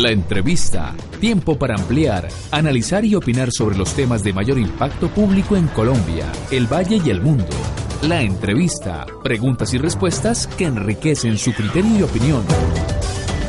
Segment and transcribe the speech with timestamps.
[0.00, 0.94] La entrevista.
[1.20, 6.32] Tiempo para ampliar, analizar y opinar sobre los temas de mayor impacto público en Colombia,
[6.50, 7.44] el Valle y el mundo.
[8.00, 9.04] La entrevista.
[9.22, 12.42] Preguntas y respuestas que enriquecen su criterio y opinión.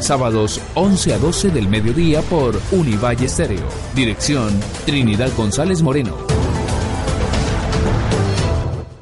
[0.02, 3.70] Sábados 11 a 12 del mediodía por Univalle Estéreo.
[3.96, 4.52] Dirección
[4.86, 6.31] Trinidad González Moreno.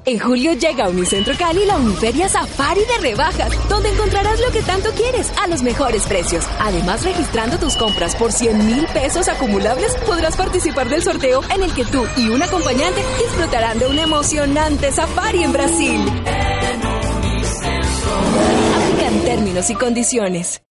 [0.10, 4.64] En julio llega a Unicentro Cali la Uniferia Safari de rebajas, donde encontrarás lo que
[4.64, 6.48] tanto quieres a los mejores precios.
[6.60, 11.72] Además, registrando tus compras por 100 mil pesos acumulables, podrás participar del sorteo en el
[11.76, 16.04] que tú y un acompañante disfrutarán de un emocionante safari en Brasil.
[18.78, 20.64] Aplican términos y condiciones.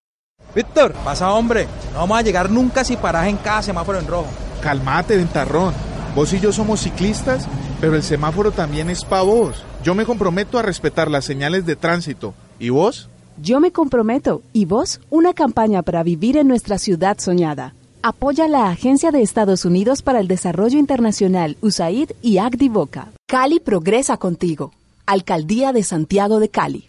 [0.53, 1.69] Víctor, pasa hombre.
[1.93, 4.27] No vamos a llegar nunca si paras en cada semáforo en rojo.
[4.61, 5.88] Calmate, ventarrón.
[6.19, 7.47] Vos y yo somos ciclistas,
[7.81, 9.63] pero el semáforo también es para vos.
[9.85, 12.35] Yo me comprometo a respetar las señales de tránsito.
[12.59, 13.09] ¿Y vos?
[13.41, 14.43] Yo me comprometo.
[14.53, 15.01] ¿Y vos?
[15.11, 17.73] Una campaña para vivir en nuestra ciudad soñada.
[18.03, 23.13] Apoya la Agencia de Estados Unidos para el Desarrollo Internacional, USAID y ACDIVOCA.
[23.29, 24.73] Cali progresa contigo.
[25.07, 26.85] Alcaldía de Santiago de Cali.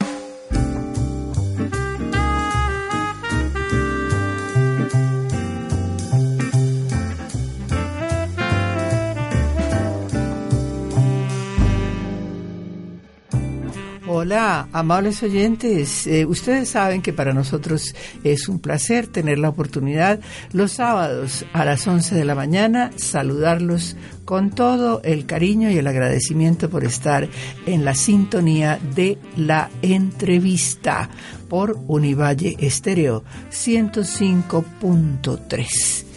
[14.29, 16.05] Hola, amables oyentes.
[16.05, 20.19] Eh, ustedes saben que para nosotros es un placer tener la oportunidad
[20.53, 25.87] los sábados a las 11 de la mañana saludarlos con todo el cariño y el
[25.87, 27.27] agradecimiento por estar
[27.65, 31.09] en la sintonía de la entrevista
[31.49, 36.08] por Univalle Estéreo 105.3.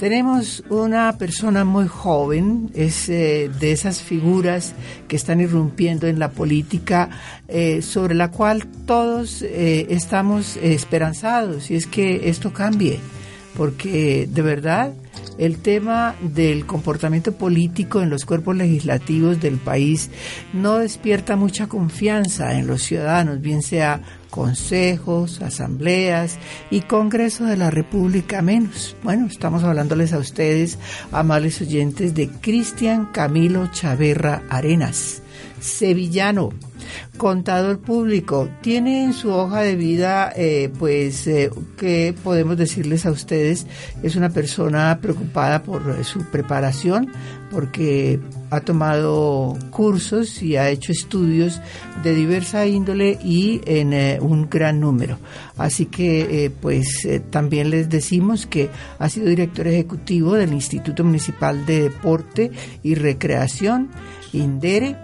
[0.00, 4.72] Tenemos una persona muy joven, es eh, de esas figuras
[5.08, 7.10] que están irrumpiendo en la política,
[7.48, 12.98] eh, sobre la cual todos eh, estamos esperanzados, y es que esto cambie,
[13.58, 14.94] porque de verdad
[15.36, 20.10] el tema del comportamiento político en los cuerpos legislativos del país
[20.54, 26.38] no despierta mucha confianza en los ciudadanos, bien sea consejos, asambleas
[26.70, 28.96] y Congreso de la República menos.
[29.02, 30.78] Bueno, estamos hablándoles a ustedes,
[31.12, 35.22] amables oyentes, de Cristian Camilo Chaverra Arenas,
[35.60, 36.50] sevillano,
[37.16, 38.48] contador público.
[38.62, 43.66] Tiene en su hoja de vida, eh, pues, eh, que podemos decirles a ustedes,
[44.02, 47.12] es una persona preocupada por su preparación,
[47.50, 48.20] porque
[48.50, 51.60] ha tomado cursos y ha hecho estudios
[52.02, 55.18] de diversa índole y en eh, un gran número.
[55.56, 61.04] Así que, eh, pues, eh, también les decimos que ha sido director ejecutivo del Instituto
[61.04, 62.50] Municipal de Deporte
[62.82, 63.90] y Recreación,
[64.32, 64.96] INDERE,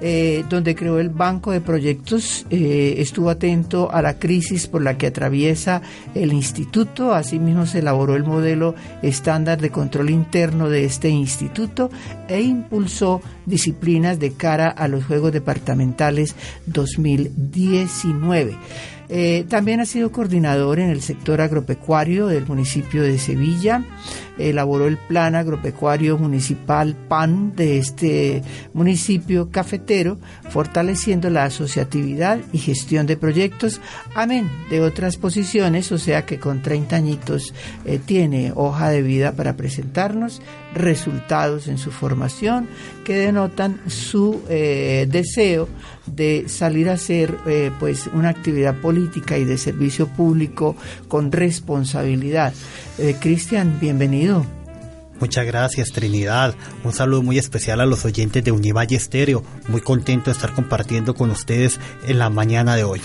[0.00, 4.96] eh, donde creó el Banco de Proyectos, eh, estuvo atento a la crisis por la
[4.96, 5.82] que atraviesa
[6.14, 11.90] el instituto, asimismo se elaboró el modelo estándar de control interno de este instituto
[12.28, 16.34] e impulsó disciplinas de cara a los Juegos Departamentales
[16.66, 18.56] 2019.
[19.12, 23.84] Eh, también ha sido coordinador en el sector agropecuario del municipio de Sevilla.
[24.38, 30.18] Elaboró el plan agropecuario municipal PAN de este municipio cafetero,
[30.48, 33.80] fortaleciendo la asociatividad y gestión de proyectos,
[34.14, 37.52] amén de otras posiciones, o sea que con 30 añitos
[37.84, 40.40] eh, tiene hoja de vida para presentarnos
[40.74, 42.68] resultados en su formación
[43.04, 45.68] que denotan su eh, deseo
[46.06, 50.76] de salir a hacer eh, pues una actividad política y de servicio público
[51.08, 52.52] con responsabilidad.
[52.98, 54.44] Eh, Cristian, bienvenido.
[55.20, 56.54] Muchas gracias Trinidad.
[56.82, 59.44] Un saludo muy especial a los oyentes de Univalle Estéreo.
[59.68, 63.00] Muy contento de estar compartiendo con ustedes en la mañana de hoy.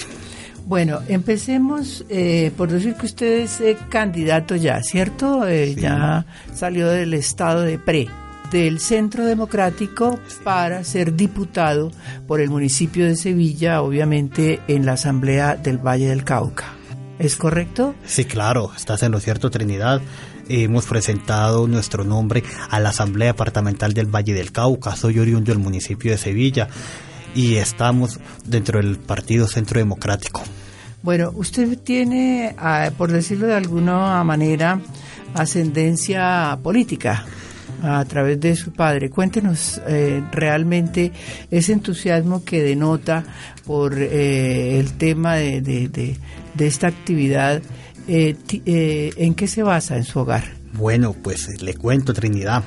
[0.65, 5.47] Bueno, empecemos eh, por decir que usted es candidato ya, ¿cierto?
[5.47, 8.07] Ya salió del estado de pre
[8.51, 11.91] del Centro Democrático para ser diputado
[12.27, 16.73] por el municipio de Sevilla, obviamente en la Asamblea del Valle del Cauca.
[17.19, 17.93] ¿Es correcto?
[18.05, 20.01] Sí, claro, estás en lo cierto, Trinidad.
[20.49, 24.95] Hemos presentado nuestro nombre a la Asamblea Departamental del Valle del Cauca.
[24.95, 26.69] Soy oriundo del municipio de Sevilla
[27.35, 30.41] y estamos dentro del Partido Centro Democrático.
[31.03, 34.81] Bueno, usted tiene, ah, por decirlo de alguna manera,
[35.35, 37.25] ascendencia política
[37.83, 39.09] a través de su padre.
[39.09, 41.11] Cuéntenos eh, realmente
[41.51, 43.23] ese entusiasmo que denota
[43.65, 46.17] por eh, el tema de, de,
[46.55, 47.61] de, esta actividad.
[48.07, 48.35] Eh,
[49.17, 50.45] ¿En qué se basa en su hogar?
[50.73, 52.63] Bueno, pues le cuento, Trinidad.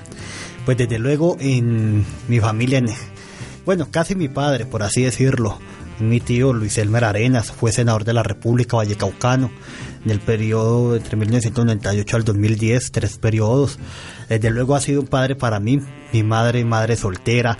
[0.65, 2.81] Pues desde luego en mi familia,
[3.69, 5.59] bueno, casi mi padre, por así decirlo,
[6.01, 9.51] mi tío Luis Elmer Arenas fue senador de la República Vallecaucano
[10.03, 13.79] en el periodo entre 1998 al 2010, tres periodos.
[14.27, 15.83] Desde luego ha sido un padre para mí,
[16.15, 17.59] mi madre, madre soltera.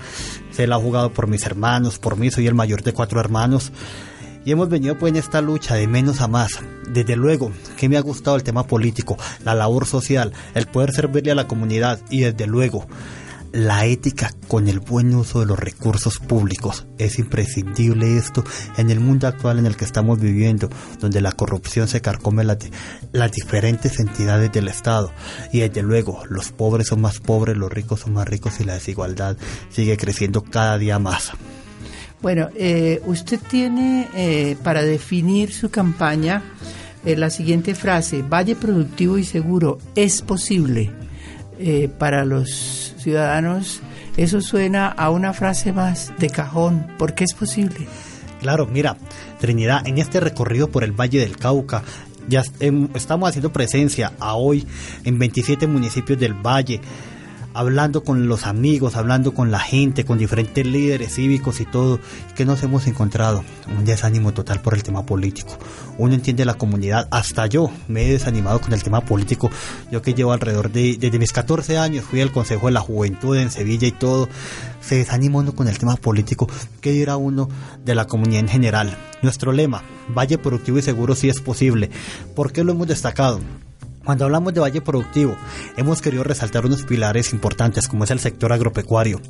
[0.51, 3.71] Se la ha jugado por mis hermanos, por mí, soy el mayor de cuatro hermanos.
[4.47, 6.59] Y hemos venido pues en esta lucha de menos a más.
[6.89, 11.33] Desde luego que me ha gustado el tema político, la labor social, el poder servirle
[11.33, 12.87] a la comunidad y desde luego
[13.53, 16.87] la ética con el buen uso de los recursos públicos.
[16.99, 18.45] Es imprescindible esto
[18.77, 20.69] en el mundo actual en el que estamos viviendo,
[21.01, 22.59] donde la corrupción se carcome las,
[23.13, 25.13] las diferentes entidades del Estado.
[25.53, 28.75] Y desde luego, los pobres son más pobres, los ricos son más ricos y la
[28.75, 29.37] desigualdad
[29.71, 31.33] sigue creciendo cada día más.
[32.21, 36.43] Bueno, eh, usted tiene eh, para definir su campaña
[37.05, 40.91] eh, la siguiente frase, Valle Productivo y Seguro es posible
[41.99, 43.81] para los ciudadanos,
[44.19, 47.89] eso suena a una frase más de cajón, porque es posible.
[48.39, 48.99] Claro, mira,
[49.41, 51.83] Trinidad, en este recorrido por el Valle del Cauca,
[52.29, 52.43] ya
[52.95, 54.67] estamos haciendo presencia a hoy
[55.05, 56.83] en 27 municipios del Valle
[57.55, 62.01] hablando con los amigos, hablando con la gente, con diferentes líderes cívicos y todo,
[62.35, 63.45] que nos hemos encontrado
[63.77, 65.59] un desánimo total por el tema político.
[65.99, 69.51] Uno entiende la comunidad, hasta yo me he desanimado con el tema político.
[69.91, 73.37] Yo que llevo alrededor de, desde mis 14 años, fui al Consejo de la Juventud
[73.37, 74.29] en Sevilla y todo,
[74.81, 76.49] se desanima uno con el tema político.
[76.81, 77.49] ¿Qué dirá uno
[77.85, 78.97] de la comunidad en general?
[79.23, 79.83] Nuestro lema,
[80.17, 81.91] Valle Productivo y Seguro si es posible.
[82.35, 83.41] ¿Por qué lo hemos destacado?
[84.09, 85.37] Cuando hablamos de valle productivo,
[85.77, 89.21] hemos querido resaltar unos pilares importantes como es el sector agropecuario.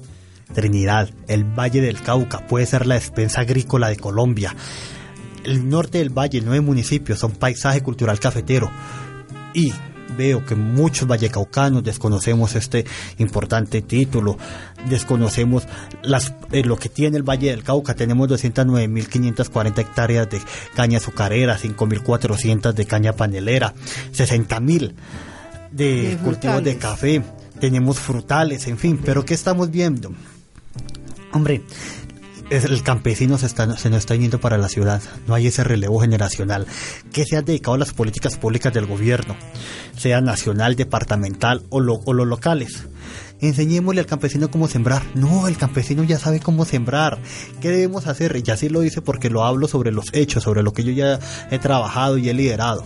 [0.54, 4.54] Trinidad, el Valle del Cauca puede ser la despensa agrícola de Colombia.
[5.42, 8.70] El norte del valle, nueve municipios, son paisaje cultural cafetero.
[9.52, 9.72] Y
[10.16, 12.84] veo que muchos vallecaucanos desconocemos este
[13.18, 14.38] importante título,
[14.88, 15.64] desconocemos
[16.02, 17.94] las, eh, lo que tiene el Valle del Cauca.
[17.94, 20.40] Tenemos 209.540 hectáreas de
[20.74, 23.74] caña azucarera, 5.400 de caña panelera,
[24.12, 24.94] 60.000
[25.70, 27.22] de, cultivos de café,
[27.60, 30.12] tenemos frutales, en fin, pero ¿qué estamos viendo?
[31.32, 31.62] Hombre,
[32.50, 35.02] el campesino se, está, se nos está yendo para la ciudad.
[35.26, 36.66] No hay ese relevo generacional
[37.12, 39.36] que se ha dedicado a las políticas públicas del gobierno,
[39.96, 42.88] sea nacional, departamental o, o los locales.
[43.40, 45.02] Enseñémosle al campesino cómo sembrar.
[45.14, 47.18] No, el campesino ya sabe cómo sembrar.
[47.60, 48.42] ¿Qué debemos hacer?
[48.44, 51.20] Y así lo dice porque lo hablo sobre los hechos, sobre lo que yo ya
[51.50, 52.84] he trabajado y he liderado.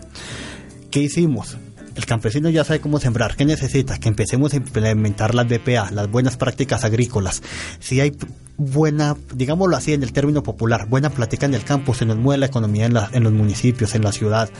[0.90, 1.56] ¿Qué hicimos?
[1.94, 3.36] El campesino ya sabe cómo sembrar.
[3.36, 3.98] ¿Qué necesita?
[3.98, 7.42] Que empecemos a implementar las BPA, las buenas prácticas agrícolas.
[7.80, 8.16] Si hay
[8.56, 12.38] buena, digámoslo así en el término popular, buena plática en el campo, se nos mueve
[12.38, 14.50] la economía en, en los municipios, en la ciudad.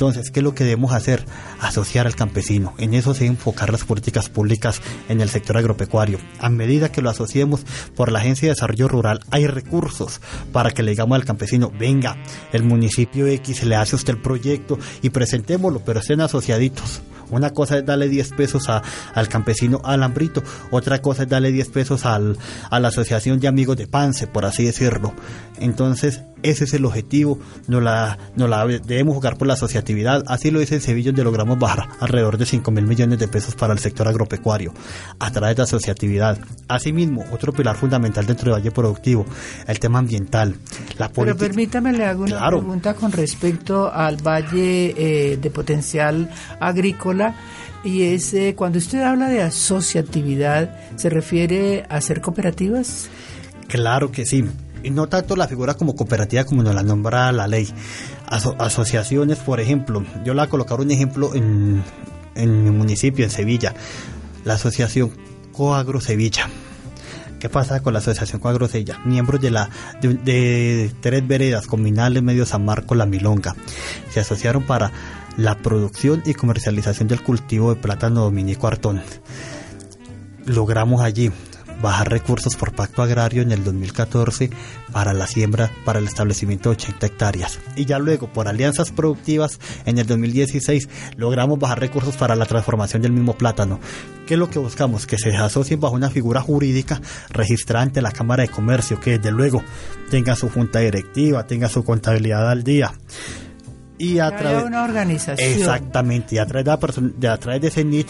[0.00, 1.26] Entonces, ¿qué es lo que debemos hacer?
[1.60, 2.72] Asociar al campesino.
[2.78, 4.80] En eso se enfocar las políticas públicas
[5.10, 6.18] en el sector agropecuario.
[6.38, 10.22] A medida que lo asociemos por la Agencia de Desarrollo Rural, hay recursos
[10.54, 12.16] para que le digamos al campesino, venga,
[12.50, 17.02] el municipio X le hace usted el proyecto y presentémoslo, pero estén asociaditos.
[17.30, 22.04] Una cosa es darle 10 pesos al campesino alambrito, otra cosa es darle 10 pesos
[22.04, 22.36] al,
[22.70, 25.14] a la asociación de amigos de Pance, por así decirlo.
[25.60, 27.38] Entonces, ese es el objetivo,
[27.68, 30.24] no la, no la debemos jugar por la asociatividad.
[30.26, 33.54] Así lo dice en Sevilla, donde logramos bajar alrededor de 5 mil millones de pesos
[33.54, 34.72] para el sector agropecuario,
[35.18, 36.38] a través de la asociatividad.
[36.68, 39.26] Asimismo, otro pilar fundamental dentro del Valle Productivo,
[39.66, 40.54] el tema ambiental.
[40.98, 47.34] La Pero permítame, le hago una pregunta con respecto al Valle eh, de Potencial Agrícola.
[47.82, 53.08] Y es, eh, cuando usted habla de asociatividad, ¿se refiere a hacer cooperativas?
[53.68, 54.44] Claro que sí
[54.82, 57.68] y no tanto la figura como cooperativa como nos la nombra la ley.
[58.26, 61.82] asociaciones, por ejemplo, yo la voy a colocar un ejemplo en,
[62.34, 63.74] en mi municipio, en Sevilla,
[64.44, 65.12] la asociación
[65.52, 66.48] Coagro Sevilla.
[67.38, 69.00] ¿Qué pasa con la asociación Coagro Sevilla?
[69.04, 69.70] Miembros de la
[70.02, 73.56] de, tres veredas comunales medio San Marco La Milonga
[74.10, 74.92] se asociaron para
[75.38, 79.00] la producción y comercialización del cultivo de plátano dominico artón.
[80.44, 81.32] Logramos allí
[81.82, 84.50] bajar recursos por pacto agrario en el 2014
[84.92, 87.58] para la siembra, para el establecimiento de 80 hectáreas.
[87.76, 93.02] Y ya luego, por alianzas productivas, en el 2016 logramos bajar recursos para la transformación
[93.02, 93.80] del mismo plátano.
[94.26, 95.06] ¿Qué es lo que buscamos?
[95.06, 99.32] Que se asocien bajo una figura jurídica registrada ante la Cámara de Comercio, que desde
[99.32, 99.62] luego
[100.10, 102.92] tenga su junta directiva, tenga su contabilidad al día
[104.00, 105.52] y a través una organización.
[105.52, 108.08] Exactamente, y a través de, de, a través de ese NIT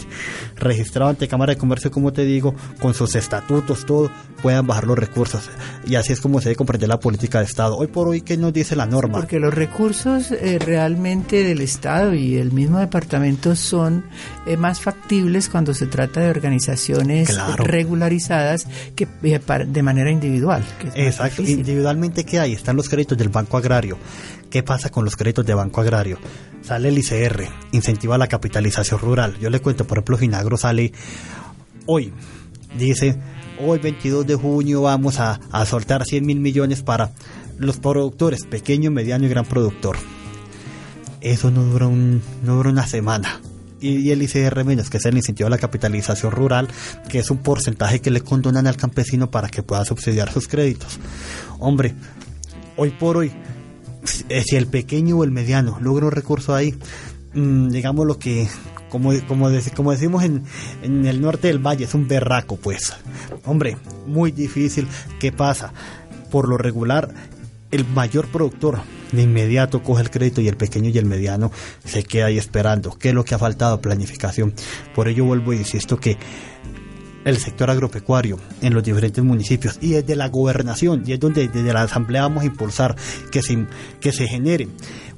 [0.55, 4.09] registrado ante Cámara de Comercio, como te digo, con sus estatutos, todo,
[4.41, 5.49] puedan bajar los recursos.
[5.85, 7.75] Y así es como se debe comprender la política de Estado.
[7.77, 9.17] Hoy por hoy, ¿qué nos dice la norma?
[9.17, 14.05] Porque los recursos eh, realmente del Estado y el mismo departamento son
[14.47, 20.63] eh, más factibles cuando se trata de organizaciones regularizadas que eh, de manera individual.
[20.95, 22.53] Exacto, individualmente, ¿qué hay?
[22.53, 23.97] Están los créditos del Banco Agrario
[24.51, 26.17] ¿Qué pasa con los créditos de Banco Agrario?
[26.61, 29.39] Sale el ICR, incentiva la capitalización rural.
[29.39, 30.91] Yo le cuento, por ejemplo, Finagro sale
[31.85, 32.11] hoy,
[32.77, 33.17] dice,
[33.65, 37.11] hoy 22 de junio vamos a, soltar 100 mil millones para
[37.59, 39.95] los productores, pequeño, mediano y gran productor.
[41.21, 43.39] Eso no dura, un, no dura una semana.
[43.79, 46.67] Y, el ICR menos, que es el incentivo a la capitalización rural,
[47.07, 50.99] que es un porcentaje que le condonan al campesino para que pueda subsidiar sus créditos.
[51.57, 51.95] Hombre,
[52.75, 53.31] hoy por hoy,
[54.03, 56.75] si el pequeño o el mediano logra un recurso ahí,
[57.33, 58.47] mm, digamos lo que,
[58.89, 60.43] como, como, como decimos en,
[60.81, 62.93] en el norte del valle, es un berraco, pues.
[63.45, 63.77] Hombre,
[64.07, 64.87] muy difícil.
[65.19, 65.73] ¿Qué pasa?
[66.29, 67.13] Por lo regular,
[67.71, 68.79] el mayor productor
[69.11, 71.51] de inmediato coge el crédito y el pequeño y el mediano
[71.83, 72.91] se queda ahí esperando.
[72.97, 73.81] ¿Qué es lo que ha faltado?
[73.81, 74.53] Planificación.
[74.95, 76.17] Por ello vuelvo y insisto que
[77.25, 79.77] el sector agropecuario en los diferentes municipios.
[79.81, 82.95] Y desde la gobernación y es donde desde la asamblea vamos a impulsar
[83.31, 83.65] que se,
[83.99, 84.67] que se genere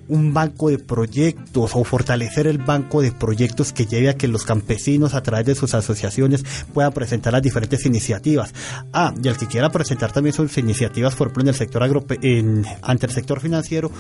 [0.08, 4.44] un banco de proyectos o fortalecer el banco de proyectos que lleve a que los
[4.44, 6.44] campesinos a través de sus asociaciones
[6.74, 8.54] puedan presentar las diferentes iniciativas.
[8.92, 12.20] Ah, y el que quiera presentar también sus iniciativas, por ejemplo, en el sector agrope
[12.22, 13.92] en, ante el sector financiero,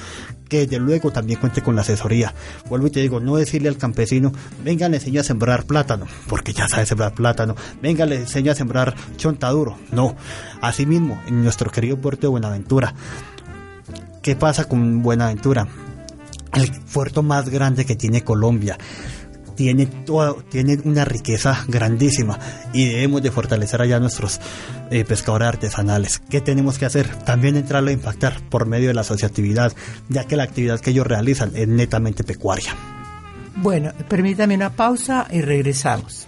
[0.50, 2.33] que desde luego también cuente con la asesoría.
[2.69, 4.31] Vuelvo y te digo, no decirle al campesino,
[4.63, 8.55] venga, le enseño a sembrar plátano, porque ya sabe sembrar plátano, venga, le enseño a
[8.55, 9.77] sembrar chontaduro.
[9.91, 10.15] No,
[10.62, 12.93] asimismo, en nuestro querido puerto de Buenaventura,
[14.22, 15.67] ¿qué pasa con Buenaventura?
[16.55, 18.77] El puerto más grande que tiene Colombia.
[19.55, 19.88] Tiene,
[20.50, 22.39] tiene una riqueza grandísima
[22.74, 24.39] y debemos de fortalecer allá nuestros
[24.89, 26.24] eh, pescadores artesanales.
[26.27, 27.07] ¿Qué tenemos que hacer?
[27.17, 29.72] También entrarlo a impactar por medio de la asociatividad,
[30.10, 32.75] ya que la actividad que ellos realizan es netamente pecuaria.
[33.57, 36.27] Bueno, permítame una pausa y regresamos.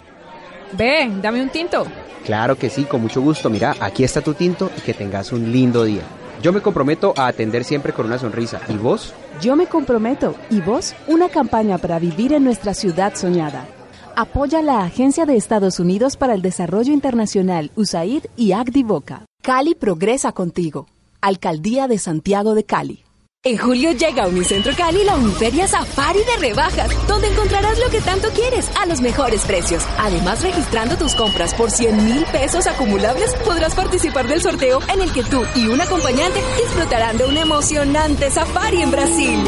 [0.77, 1.87] Ve, dame un tinto.
[2.25, 3.49] Claro que sí, con mucho gusto.
[3.49, 6.03] Mira, aquí está tu tinto y que tengas un lindo día.
[6.45, 8.61] Yo me comprometo a atender siempre con una sonrisa.
[8.69, 9.15] ¿Y vos?
[9.41, 10.35] Yo me comprometo.
[10.51, 10.93] ¿Y vos?
[11.07, 13.65] Una campaña para vivir en nuestra ciudad soñada.
[14.15, 19.25] Apoya la Agencia de Estados Unidos para el Desarrollo Internacional, USAID y ACDIVOCA.
[19.41, 20.85] Cali progresa contigo.
[21.19, 23.04] Alcaldía de Santiago de Cali.
[23.47, 28.01] En julio llega a Unicentro Cali la Uniferia Safari de rebajas, donde encontrarás lo que
[28.01, 29.85] tanto quieres a los mejores precios.
[29.99, 35.13] Además, registrando tus compras por 100 mil pesos acumulables, podrás participar del sorteo en el
[35.13, 39.39] que tú y un acompañante disfrutarán de un emocionante safari en Brasil.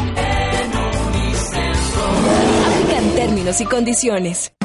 [2.67, 4.56] Aplican términos y condiciones.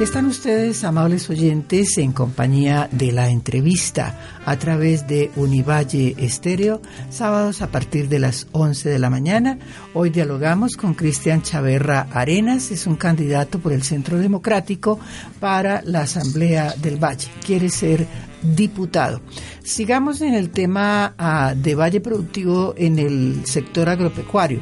[0.00, 7.62] Están ustedes, amables oyentes, en compañía de la entrevista a través de Univalle Estéreo, sábados
[7.62, 9.58] a partir de las 11 de la mañana.
[9.94, 15.00] Hoy dialogamos con Cristian Chaverra Arenas, es un candidato por el Centro Democrático
[15.40, 17.26] para la Asamblea del Valle.
[17.44, 18.06] Quiere ser
[18.40, 19.20] diputado.
[19.64, 24.60] Sigamos en el tema ah, de Valle Productivo en el sector agropecuario.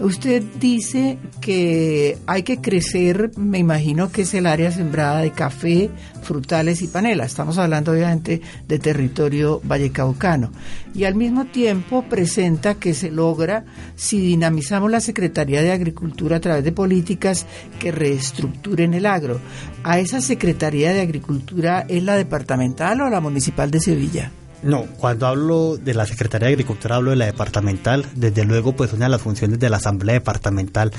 [0.00, 5.90] Usted dice que hay que crecer, me imagino que es el área sembrada de café,
[6.22, 7.24] frutales y panela.
[7.24, 10.52] Estamos hablando obviamente de territorio vallecaucano.
[10.94, 13.64] Y al mismo tiempo presenta que se logra
[13.96, 17.46] si dinamizamos la Secretaría de Agricultura a través de políticas
[17.80, 19.40] que reestructuren el agro.
[19.82, 24.30] ¿A esa Secretaría de Agricultura es la departamental o la municipal de Sevilla?
[24.62, 28.04] No, cuando hablo de la Secretaría de Agricultura hablo de la departamental.
[28.14, 30.90] Desde luego, pues una de las funciones de la Asamblea Departamental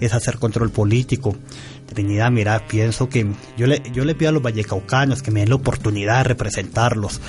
[0.00, 1.34] es hacer control político.
[1.86, 5.48] Trinidad, mira, pienso que yo le, yo le pido a los vallecaucanos que me den
[5.48, 7.20] la oportunidad de representarlos,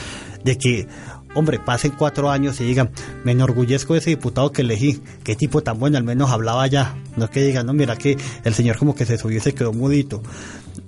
[0.44, 0.88] de que
[1.34, 2.92] hombre, pasen cuatro años y digan,
[3.24, 6.96] me enorgullezco de ese diputado que elegí, qué tipo tan bueno, al menos hablaba ya.
[7.16, 9.54] No es que digan, no, mira que el señor como que se subió y se
[9.54, 10.22] quedó mudito.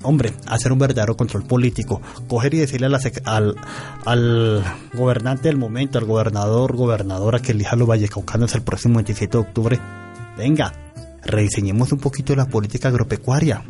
[0.03, 2.88] Hombre, hacer un verdadero control político, coger y decirle
[3.25, 3.55] al,
[4.05, 9.38] al gobernante del momento, al gobernador, gobernadora que elija a los vallecaucanos el próximo 27
[9.38, 9.79] de octubre,
[10.38, 10.74] venga,
[11.24, 13.63] rediseñemos un poquito la política agropecuaria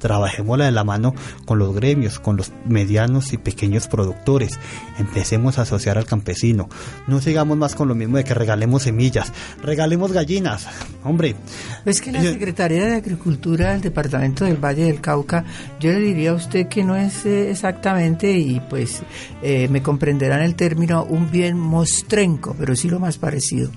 [0.00, 1.14] trabajémosla de la mano
[1.44, 4.58] con los gremios, con los medianos y pequeños productores.
[4.98, 6.68] Empecemos a asociar al campesino.
[7.06, 10.66] No sigamos más con lo mismo de que regalemos semillas, regalemos gallinas.
[11.04, 11.36] Hombre.
[11.84, 15.44] Es que la Secretaría de Agricultura del Departamento del Valle del Cauca,
[15.78, 19.02] yo le diría a usted que no es eh, exactamente, y pues
[19.42, 23.70] eh, me comprenderán el término, un bien mostrenco, pero sí lo más parecido.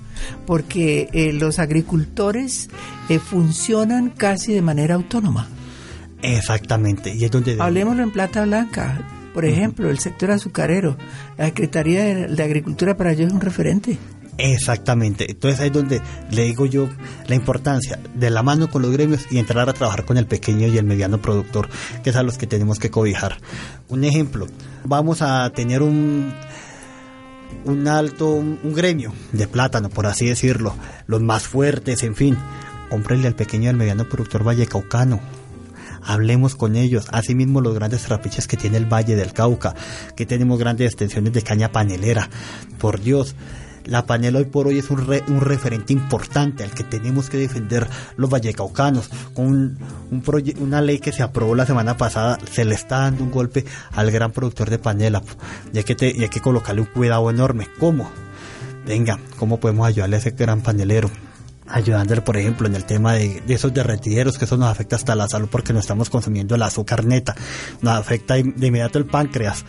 [0.46, 2.68] Porque eh, los agricultores
[3.28, 5.48] funcionan casi de manera autónoma.
[6.24, 7.56] Exactamente, y es donde...
[7.60, 9.02] Hablemoslo en plata blanca.
[9.34, 10.96] Por ejemplo, el sector azucarero.
[11.36, 13.98] La Secretaría de, Agricultura para ellos es un referente.
[14.38, 15.30] Exactamente.
[15.30, 16.00] Entonces ahí es donde
[16.30, 16.88] le digo yo
[17.26, 20.68] la importancia de la mano con los gremios y entrar a trabajar con el pequeño
[20.68, 21.68] y el mediano productor,
[22.02, 23.38] que es a los que tenemos que cobijar.
[23.88, 24.46] Un ejemplo,
[24.84, 26.32] vamos a tener un
[27.64, 30.74] un alto, un, gremio de plátano, por así decirlo,
[31.06, 32.36] los más fuertes, en fin.
[32.90, 35.20] Cómprenle al pequeño y al mediano productor vallecaucano
[36.04, 37.06] hablemos con ellos.
[37.10, 39.74] Asimismo, los grandes trapiches que tiene el Valle del Cauca,
[40.16, 42.28] que tenemos grandes extensiones de caña panelera.
[42.78, 43.34] Por Dios,
[43.84, 47.86] la panela hoy por hoy es un, un referente importante al que tenemos que defender
[48.16, 49.10] los vallecaucanos.
[49.34, 50.22] Con un,
[50.58, 54.10] una ley que se aprobó la semana pasada, se le está dando un golpe al
[54.10, 55.22] gran productor de panela.
[55.72, 57.68] Y hay que, y hay que colocarle un cuidado enorme.
[57.78, 58.10] ¿Cómo?
[58.86, 61.10] Venga, ¿cómo podemos ayudarle a ese gran panelero?
[61.66, 65.28] Ayudándole, por ejemplo, en el tema de, esos derretideros, que eso nos afecta hasta la
[65.28, 67.34] salud porque no estamos consumiendo el azúcar neta,
[67.80, 69.64] nos afecta de inmediato el páncreas.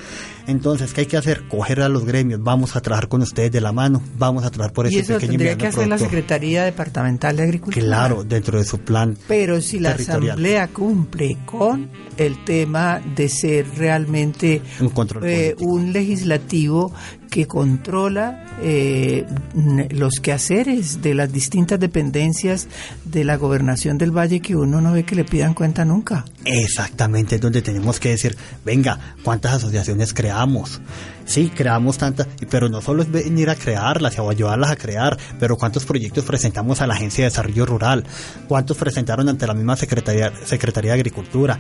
[0.48, 1.48] Entonces, ¿qué hay que hacer?
[1.48, 4.74] Coger a los gremios, vamos a trabajar con ustedes de la mano, vamos a trabajar
[4.74, 7.86] por ese ¿Y eso tendría que hacer la Secretaría Departamental de Agricultura.
[7.86, 9.18] Claro, dentro de su plan.
[9.28, 15.92] Pero si la Asamblea cumple con el tema de ser realmente un, control eh, un
[15.92, 16.94] legislativo
[17.36, 19.26] que controla eh,
[19.90, 22.70] los quehaceres de las distintas dependencias
[23.04, 26.24] de la gobernación del valle que uno no ve que le pidan cuenta nunca.
[26.46, 30.80] Exactamente, es donde tenemos que decir, venga, ¿cuántas asociaciones creamos?
[31.26, 35.58] Sí, creamos tantas, pero no solo es venir a crearlas o ayudarlas a crear, pero
[35.58, 38.06] ¿cuántos proyectos presentamos a la Agencia de Desarrollo Rural?
[38.48, 41.60] ¿Cuántos presentaron ante la misma Secretaría, Secretaría de Agricultura?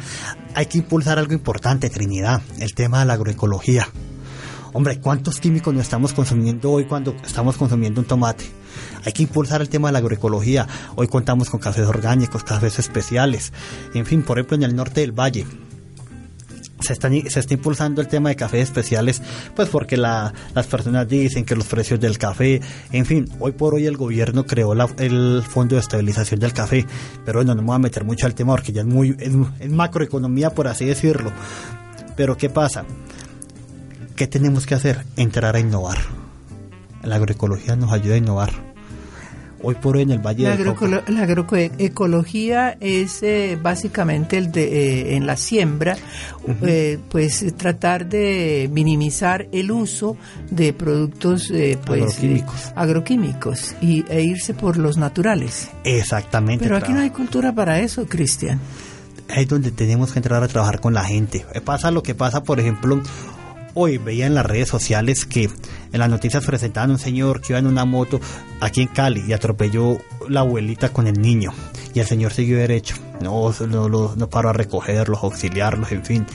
[0.54, 3.90] Hay que impulsar algo importante, Trinidad, el tema de la agroecología.
[4.76, 8.44] Hombre, ¿cuántos químicos no estamos consumiendo hoy cuando estamos consumiendo un tomate?
[9.06, 10.68] Hay que impulsar el tema de la agroecología.
[10.98, 13.54] Hoy contamos con cafés orgánicos, cafés especiales.
[13.94, 15.46] En fin, por ejemplo, en el norte del valle,
[16.82, 19.22] se, se está impulsando el tema de cafés especiales,
[19.56, 20.34] pues porque las
[20.70, 22.60] personas dicen que los precios del café,
[22.92, 26.86] en fin, hoy por hoy el gobierno creó el Fondo de Estabilización del Café,
[27.24, 29.72] pero bueno, no me voy a meter mucho al tema porque ya es muy es
[29.72, 31.32] macroeconomía, por así decirlo.
[32.18, 32.84] Pero ¿qué pasa?
[34.16, 35.04] ¿Qué tenemos que hacer?
[35.18, 35.98] Entrar a innovar.
[37.04, 38.76] La agroecología nos ayuda a innovar.
[39.62, 45.16] Hoy por hoy en el Valle la La agroecología es eh, básicamente el de, eh,
[45.16, 45.98] en la siembra,
[46.62, 50.18] eh, pues tratar de minimizar el uso
[50.52, 51.52] de productos
[51.86, 52.74] pues, agroquímicos.
[52.76, 55.70] agroquímicos y, e irse por los naturales.
[55.84, 56.64] Exactamente.
[56.64, 58.62] Pero aquí no hay cultura para eso, Cristian.
[59.28, 61.44] Es donde tenemos que entrar a trabajar con la gente.
[61.66, 63.02] Pasa lo que pasa, por ejemplo,
[63.78, 67.60] Hoy veía en las redes sociales que en las noticias presentaban un señor que iba
[67.60, 68.22] en una moto
[68.62, 69.98] aquí en Cali y atropelló
[70.30, 71.52] la abuelita con el niño.
[71.94, 72.96] Y el señor siguió derecho.
[73.20, 76.26] No, no, no paró a recogerlos, auxiliarlos, en fin.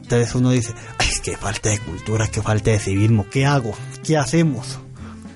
[0.00, 3.26] Entonces uno dice, ay, qué falta de cultura, qué falta de civismo.
[3.30, 3.74] ¿Qué hago?
[4.02, 4.78] ¿Qué hacemos?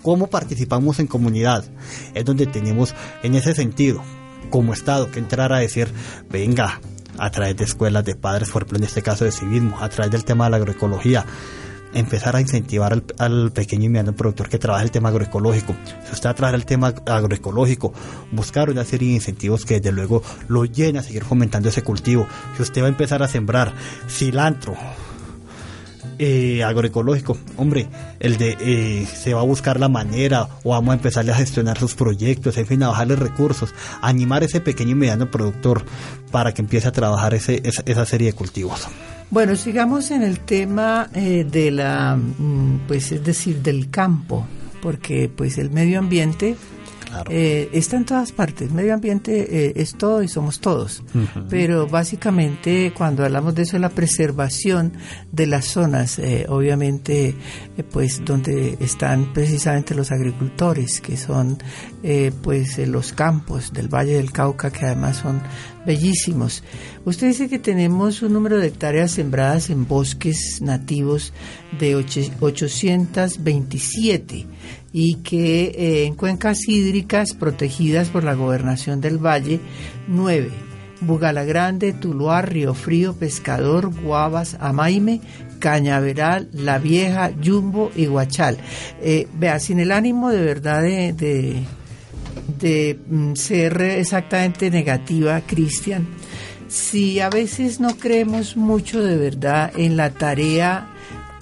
[0.00, 1.66] ¿Cómo participamos en comunidad?
[2.14, 4.02] Es donde tenemos, en ese sentido,
[4.48, 5.92] como Estado, que entrar a decir,
[6.30, 6.80] venga,
[7.18, 10.10] a través de escuelas de padres, por ejemplo en este caso de civismo, a través
[10.12, 11.24] del tema de la agroecología,
[11.94, 15.74] empezar a incentivar al, pequeño y mediano productor que trabaja el tema agroecológico.
[16.06, 17.92] Si usted trae el tema agroecológico,
[18.32, 22.26] buscar una serie de incentivos que desde luego lo llene a seguir fomentando ese cultivo.
[22.56, 23.72] Si usted va a empezar a sembrar
[24.08, 24.76] cilantro,
[26.18, 27.88] eh, agroecológico, hombre,
[28.20, 31.78] el de eh, se va a buscar la manera o vamos a empezarle a gestionar
[31.78, 35.84] sus proyectos, en fin, a bajarle recursos, animar ese pequeño y mediano productor
[36.30, 38.86] para que empiece a trabajar ese, esa, serie de cultivos.
[39.30, 44.46] Bueno, sigamos en el tema eh, de la, mm, pues es decir, del campo,
[44.80, 46.56] porque pues el medio ambiente
[47.30, 48.70] eh, está en todas partes.
[48.70, 51.02] Medio ambiente eh, es todo y somos todos.
[51.48, 54.92] Pero básicamente cuando hablamos de eso, es la preservación
[55.32, 57.34] de las zonas, eh, obviamente,
[57.90, 61.58] pues donde están precisamente los agricultores, que son
[62.42, 65.40] pues los campos del Valle del Cauca, que además son
[65.84, 66.62] bellísimos.
[67.04, 71.32] Usted dice que tenemos un número de hectáreas sembradas en bosques nativos
[71.78, 74.46] de 827
[74.92, 79.60] y que eh, en cuencas hídricas protegidas por la gobernación del valle,
[80.06, 80.50] nueve.
[81.00, 85.20] Bugala Grande, Tuluá, Río Frío, Pescador, Guavas, Amaime,
[85.60, 88.58] Cañaveral, La Vieja, Yumbo y Guachal.
[89.00, 91.62] Eh, vea, sin el ánimo de verdad de, de,
[92.58, 96.06] de mm, ser exactamente negativa, Cristian,
[96.68, 100.88] si a veces no creemos mucho de verdad en la tarea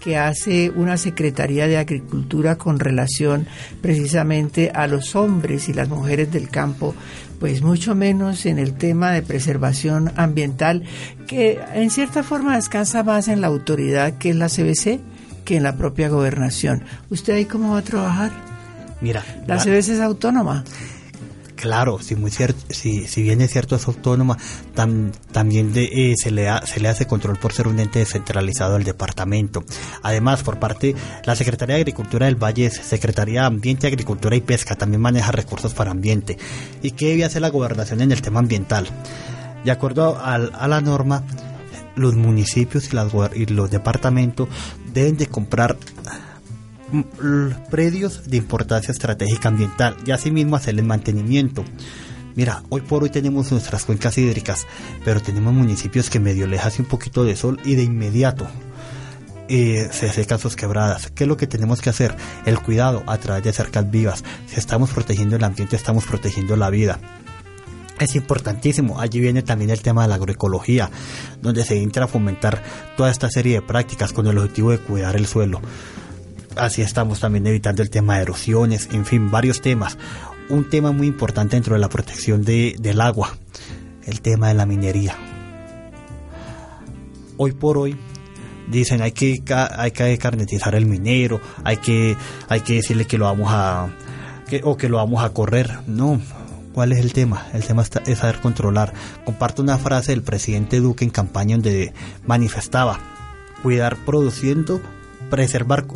[0.06, 3.48] que hace una Secretaría de Agricultura con relación
[3.82, 6.94] precisamente a los hombres y las mujeres del campo,
[7.40, 10.84] pues mucho menos en el tema de preservación ambiental,
[11.26, 15.00] que en cierta forma descansa más en la autoridad que es la CBC
[15.44, 16.84] que en la propia gobernación.
[17.10, 18.30] ¿Usted ahí cómo va a trabajar?
[19.00, 20.62] Mira, la CBC es autónoma.
[21.56, 24.36] Claro, si, muy cierto, si, si bien es cierto es autónoma,
[24.74, 29.64] también eh, se, le se le hace control por ser un ente descentralizado del departamento.
[30.02, 34.76] Además, por parte la Secretaría de Agricultura del Valle, Secretaría de Ambiente, Agricultura y Pesca,
[34.76, 36.36] también maneja recursos para ambiente.
[36.82, 38.86] ¿Y qué debe hacer la gobernación en el tema ambiental?
[39.64, 41.24] De acuerdo a, la norma,
[41.96, 44.48] los municipios y, y los departamentos
[44.92, 45.78] deben de comprar
[47.70, 51.64] predios de importancia estratégica ambiental y asimismo hacer el mantenimiento.
[52.34, 54.66] Mira, hoy por hoy tenemos nuestras cuencas hídricas,
[55.04, 58.46] pero tenemos municipios que medio le hace un poquito de sol y de inmediato
[59.48, 61.10] eh, se secan sus quebradas.
[61.14, 62.14] ¿Qué es lo que tenemos que hacer?
[62.44, 64.22] El cuidado a través de cercas vivas.
[64.46, 66.98] Si estamos protegiendo el ambiente, estamos protegiendo la vida.
[67.98, 69.00] Es importantísimo.
[69.00, 70.90] Allí viene también el tema de la agroecología,
[71.40, 72.62] donde se entra a fomentar
[72.96, 75.62] toda esta serie de prácticas con el objetivo de cuidar el suelo
[76.56, 79.98] así estamos también evitando el tema de erosiones, en fin, varios temas.
[80.48, 83.36] Un tema muy importante dentro de la protección del agua,
[84.04, 85.16] el tema de la minería.
[87.36, 87.96] Hoy por hoy
[88.68, 89.42] dicen hay que
[89.76, 92.16] hay que carnetizar el minero, hay que
[92.48, 93.88] hay que decirle que lo vamos a
[94.62, 95.80] o que lo vamos a correr.
[95.86, 96.20] No,
[96.72, 97.46] ¿cuál es el tema?
[97.52, 98.92] El tema es saber controlar.
[99.24, 101.92] Comparto una frase del presidente Duque en campaña donde
[102.24, 102.98] manifestaba
[103.62, 104.80] cuidar produciendo,
[105.30, 105.86] preservar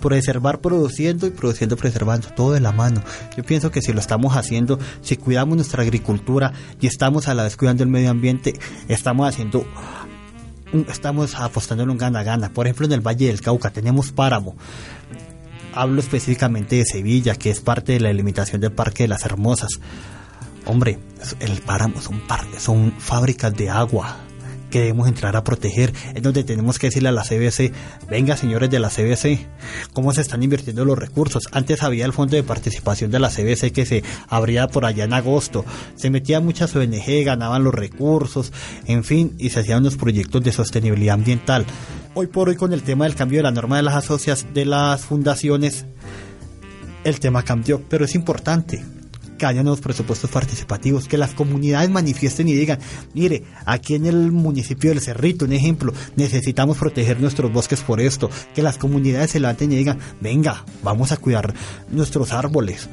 [0.00, 3.02] preservar produciendo y produciendo preservando, todo de la mano.
[3.36, 7.44] Yo pienso que si lo estamos haciendo, si cuidamos nuestra agricultura y estamos a la
[7.44, 8.54] vez cuidando el medio ambiente,
[8.88, 9.66] estamos haciendo
[10.88, 12.50] estamos apostando en un gana-gana.
[12.50, 14.56] Por ejemplo, en el Valle del Cauca tenemos páramo.
[15.74, 19.80] Hablo específicamente de Sevilla, que es parte de la delimitación del Parque de las Hermosas.
[20.66, 20.98] Hombre,
[21.40, 22.22] el páramo son,
[22.58, 24.16] son fábricas de agua,
[24.70, 27.72] que debemos entrar a proteger, es donde tenemos que decirle a la CBC,
[28.08, 29.46] venga señores de la CBC,
[29.92, 31.44] cómo se están invirtiendo los recursos.
[31.52, 35.12] Antes había el fondo de participación de la CBC que se abría por allá en
[35.12, 35.64] agosto,
[35.96, 38.52] se metía muchas ONG, ganaban los recursos,
[38.86, 41.66] en fin, y se hacían unos proyectos de sostenibilidad ambiental.
[42.14, 44.64] Hoy por hoy con el tema del cambio de la norma de las asocias de
[44.64, 45.86] las fundaciones,
[47.04, 48.84] el tema cambió, pero es importante
[49.40, 52.78] que haya nuevos presupuestos participativos, que las comunidades manifiesten y digan,
[53.14, 58.28] mire, aquí en el municipio del Cerrito, un ejemplo, necesitamos proteger nuestros bosques por esto,
[58.54, 61.54] que las comunidades se levanten y digan, venga, vamos a cuidar
[61.90, 62.88] nuestros árboles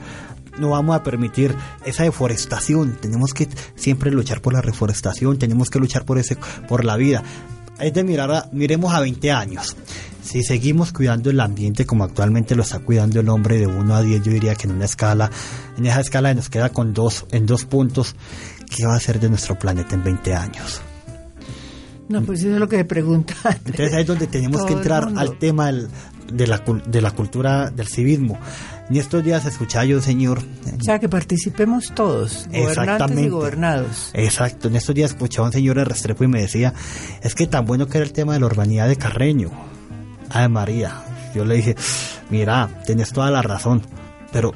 [0.58, 1.54] no vamos a permitir
[1.86, 2.98] esa deforestación.
[3.00, 6.36] Tenemos que siempre luchar por la reforestación, tenemos que luchar por ese,
[6.68, 7.22] por la vida.
[7.80, 9.78] Es de mirar a, miremos a 20 años.
[10.28, 14.02] Si seguimos cuidando el ambiente como actualmente lo está cuidando el hombre de 1 a
[14.02, 15.32] 10, yo diría que en una escala,
[15.78, 18.14] en esa escala nos queda con dos, en dos puntos,
[18.70, 20.82] ¿qué va a ser de nuestro planeta en 20 años?
[22.10, 23.38] No, pues eso es lo que me preguntan.
[23.66, 27.88] Entonces ahí es donde tenemos que entrar al tema de, la, de la cultura del
[27.88, 28.38] civismo.
[28.90, 30.40] En estos días escuchaba yo, señor.
[30.40, 34.12] O sea, que participemos todos, gobernantes y gobernados.
[34.14, 34.68] Exacto.
[34.68, 36.74] En estos días escuchaba un señor de Restrepo y me decía:
[37.22, 39.77] Es que tan bueno que era el tema de la urbanidad de Carreño.
[40.30, 40.94] Ay María,
[41.34, 41.76] yo le dije,
[42.30, 43.82] mira, tienes toda la razón,
[44.32, 44.54] pero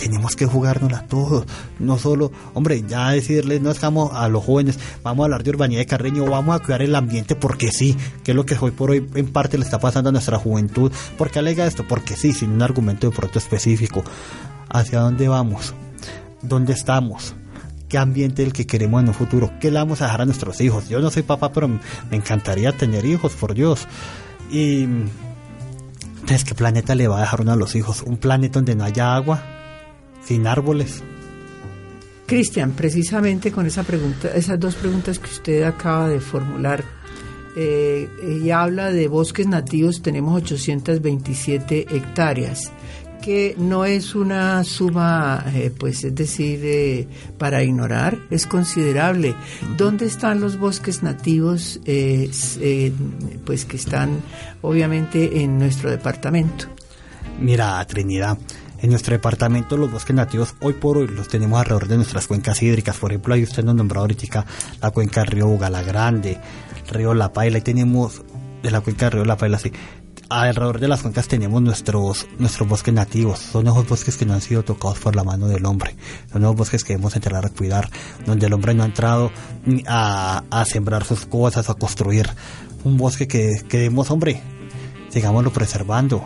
[0.00, 1.44] tenemos que jugárnosla todos,
[1.78, 5.80] no solo, hombre, ya decirles, no estamos a los jóvenes, vamos a hablar de urbanidad
[5.80, 8.90] de Carreño, vamos a cuidar el ambiente porque sí, que es lo que hoy por
[8.90, 11.86] hoy en parte le está pasando a nuestra juventud, ¿por qué alega esto?
[11.86, 14.02] Porque sí, sin un argumento de pronto específico.
[14.70, 15.74] ¿Hacia dónde vamos?
[16.42, 17.34] ¿Dónde estamos?
[17.90, 20.24] qué ambiente es el que queremos en un futuro, qué le vamos a dejar a
[20.24, 20.88] nuestros hijos.
[20.88, 21.80] Yo no soy papá, pero me
[22.16, 23.88] encantaría tener hijos, por Dios.
[24.50, 28.02] Y entonces, ¿qué planeta le va a dejar uno a los hijos?
[28.02, 29.42] ¿Un planeta donde no haya agua?
[30.24, 31.02] ¿Sin árboles?
[32.26, 36.84] Cristian, precisamente con esa pregunta, esas dos preguntas que usted acaba de formular,
[37.56, 42.70] eh, ella habla de bosques nativos, tenemos 827 hectáreas
[43.20, 47.06] que no es una suma, eh, pues es decir, eh,
[47.38, 49.34] para ignorar, es considerable.
[49.76, 52.30] ¿Dónde están los bosques nativos, eh,
[53.44, 54.20] pues que están
[54.62, 56.66] obviamente en nuestro departamento?
[57.40, 58.38] Mira, Trinidad,
[58.82, 62.62] En nuestro departamento los bosques nativos hoy por hoy los tenemos alrededor de nuestras cuencas
[62.62, 62.96] hídricas.
[62.96, 64.46] Por ejemplo, ahí usted nos nombró ahorita
[64.80, 66.38] la cuenca del río Bugala Grande,
[66.90, 68.22] río La Paila, y tenemos
[68.62, 69.70] de la cuenca del río La Paila, sí.
[70.30, 73.40] Alrededor de las cuencas tenemos nuestros, nuestros bosques nativos.
[73.40, 75.96] Son esos bosques que no han sido tocados por la mano del hombre.
[76.30, 77.90] Son esos bosques que debemos entrar a cuidar,
[78.26, 79.32] donde el hombre no ha entrado
[79.88, 82.28] a, sembrar sus cosas, a construir
[82.84, 84.40] un bosque que, que debemos, hombre,
[85.08, 86.24] sigámoslo preservando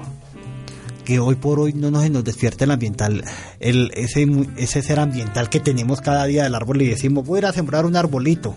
[1.07, 3.25] que hoy por hoy no nos, nos despierte el ambiental,
[3.59, 4.27] el, ese,
[4.59, 7.53] ese ser ambiental que tenemos cada día del árbol y decimos, voy a ir a
[7.55, 8.55] sembrar un arbolito.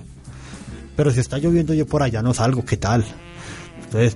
[0.98, 3.06] Pero si está lloviendo yo por allá no salgo, ¿qué tal?
[3.92, 4.16] Entonces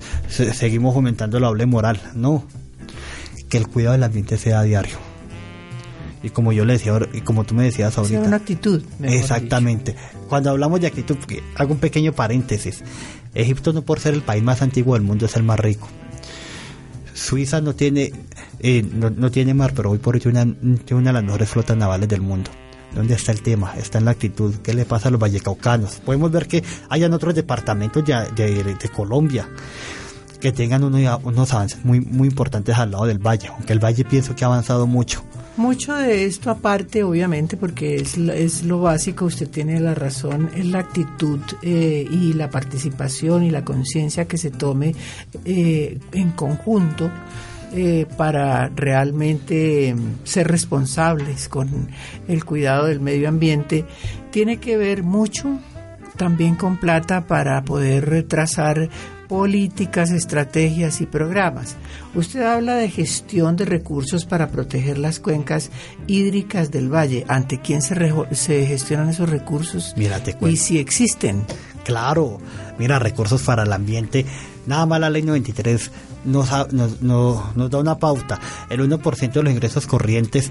[0.56, 2.00] seguimos fomentando la doble moral.
[2.14, 2.44] No,
[3.48, 4.96] que el cuidado del ambiente sea diario.
[6.22, 8.18] Y como yo le decía, y como tú me decías ahorita.
[8.18, 8.82] Sea una actitud.
[9.02, 9.96] Exactamente.
[10.28, 11.16] Cuando hablamos de actitud,
[11.56, 12.82] hago un pequeño paréntesis.
[13.34, 15.88] Egipto no por ser el país más antiguo del mundo es el más rico.
[17.14, 18.12] Suiza no tiene,
[18.60, 20.56] eh, no, tiene mar, pero hoy por hoy tiene una,
[20.92, 22.50] una de las mejores flotas navales del mundo.
[22.94, 23.74] ¿Dónde está el tema?
[23.76, 24.54] Está en la actitud.
[24.62, 25.96] ¿Qué le pasa a los vallecaucanos?
[26.04, 29.48] Podemos ver que hayan otros departamentos de, de, Colombia
[30.40, 34.34] que tengan unos avances muy, muy importantes al lado del valle, aunque el valle pienso
[34.34, 35.22] que ha avanzado mucho.
[35.56, 40.66] Mucho de esto aparte, obviamente, porque es, es lo básico, usted tiene la razón, es
[40.66, 44.94] la actitud eh, y la participación y la conciencia que se tome
[45.44, 47.10] eh, en conjunto
[47.74, 51.88] eh, para realmente mm, ser responsables con
[52.28, 53.84] el cuidado del medio ambiente,
[54.30, 55.58] tiene que ver mucho
[56.16, 58.90] también con plata para poder retrasar
[59.26, 61.76] políticas, estrategias y programas.
[62.14, 65.70] Usted habla de gestión de recursos para proteger las cuencas
[66.06, 67.24] hídricas del valle.
[67.28, 67.96] ¿Ante quién se,
[68.32, 69.94] se gestionan esos recursos?
[69.96, 71.46] Mira, te Y si existen.
[71.84, 72.38] Claro,
[72.78, 74.26] mira, recursos para el ambiente.
[74.66, 75.90] Nada más la ley 93
[76.24, 78.40] nos, da una pauta.
[78.70, 80.50] El 1% de los ingresos corrientes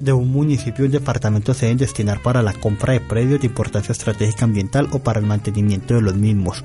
[0.00, 3.46] de un municipio o un departamento se deben destinar para la compra de predios de
[3.46, 6.64] importancia estratégica ambiental o para el mantenimiento de los mismos.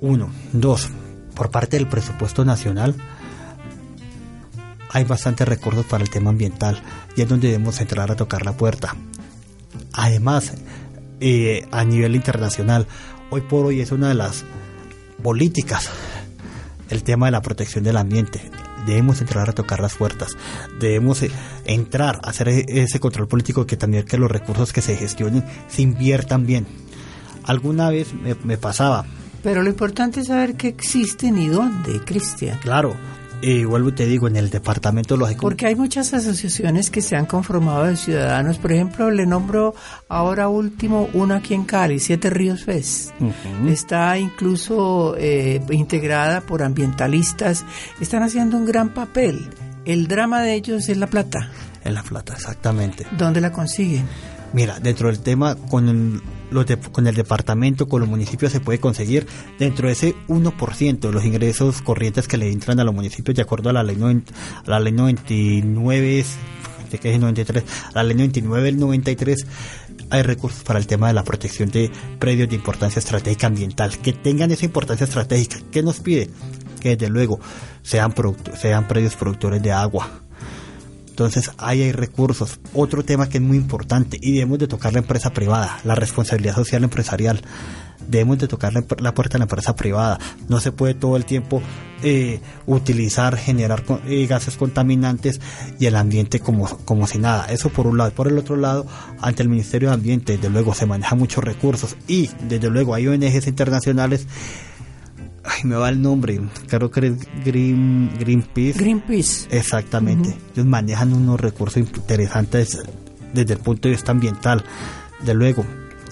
[0.00, 0.30] Uno.
[0.52, 0.90] Dos.
[1.34, 2.94] Por parte del presupuesto nacional
[4.90, 6.82] hay bastantes recursos para el tema ambiental
[7.16, 8.94] y es donde debemos entrar a tocar la puerta.
[9.94, 10.52] Además,
[11.20, 12.86] eh, a nivel internacional,
[13.30, 14.44] hoy por hoy es una de las
[15.22, 15.88] políticas
[16.92, 18.40] el tema de la protección del ambiente.
[18.86, 20.36] Debemos entrar a tocar las puertas,
[20.78, 21.30] debemos eh,
[21.64, 25.44] entrar a hacer e-, ese control político que también que los recursos que se gestionen
[25.68, 26.66] se inviertan bien.
[27.44, 29.04] Alguna vez me, pasaba.
[29.42, 32.58] Pero lo importante es saber qué existen y dónde, Cristian.
[32.60, 32.94] Claro,
[33.42, 35.42] y vuelvo y te digo, en el departamento lógico.
[35.42, 38.58] Porque hay muchas asociaciones que se han conformado de ciudadanos.
[38.58, 39.74] Por ejemplo, le nombro
[40.08, 43.10] ahora último una aquí en Cali, Siete Ríos Fest.
[43.66, 47.64] Está incluso eh, integrada por ambientalistas.
[48.00, 49.50] Están haciendo un gran papel.
[49.84, 51.50] El drama de ellos es la plata.
[51.84, 53.06] En la plata, exactamente.
[53.18, 54.06] ¿Dónde la consiguen?
[54.52, 56.22] Mira, dentro del tema con
[56.92, 59.26] con el departamento, con los municipios se puede conseguir
[59.58, 63.42] dentro de ese 1% de los ingresos corrientes que le entran a los municipios de
[63.42, 66.24] acuerdo a la ley, a la ley 99,
[66.90, 69.46] de que es 93, a la ley 99 del 93
[70.12, 74.12] hay recursos para el tema de la protección de predios de importancia estratégica ambiental, que
[74.12, 75.56] tengan esa importancia estratégica.
[75.70, 76.28] ¿Qué nos pide?
[76.80, 77.40] Que desde luego
[77.82, 78.14] sean,
[78.60, 80.10] sean predios productores de agua,
[81.26, 82.60] entonces ahí hay recursos.
[82.74, 86.54] Otro tema que es muy importante y debemos de tocar la empresa privada, la responsabilidad
[86.54, 87.40] social empresarial.
[88.08, 90.18] Debemos de tocar la puerta a la empresa privada.
[90.48, 91.62] No se puede todo el tiempo
[92.02, 95.40] eh, utilizar, generar eh, gases contaminantes
[95.78, 97.46] y el ambiente como, como si nada.
[97.46, 98.10] Eso por un lado.
[98.10, 98.86] Por el otro lado,
[99.20, 103.06] ante el Ministerio de Ambiente, desde luego se manejan muchos recursos y desde luego hay
[103.06, 104.26] ONGs internacionales
[105.44, 106.40] Ay, me va el nombre.
[106.68, 108.78] Creo que es Green, Greenpeace.
[108.78, 109.48] Greenpeace.
[109.50, 110.36] Exactamente.
[110.52, 112.78] Ellos manejan unos recursos interesantes
[113.32, 114.64] desde el punto de vista ambiental.
[115.24, 115.64] De luego,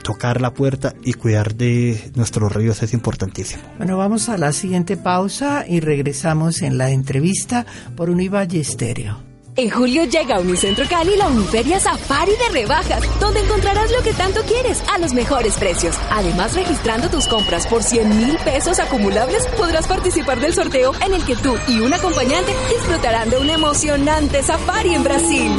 [0.03, 3.63] tocar la puerta y cuidar de nuestros ríos es importantísimo.
[3.77, 7.67] Bueno, vamos a la siguiente pausa y regresamos en la entrevista
[7.97, 9.30] por Univalle Estéreo.
[9.61, 14.15] En julio llega a Unicentro Cali la Uniferia Safari de rebajas, donde encontrarás lo que
[14.15, 15.99] tanto quieres a los mejores precios.
[16.11, 21.23] Además, registrando tus compras por 100 mil pesos acumulables, podrás participar del sorteo en el
[21.27, 25.53] que tú y un acompañante disfrutarán de un emocionante safari en Brasil.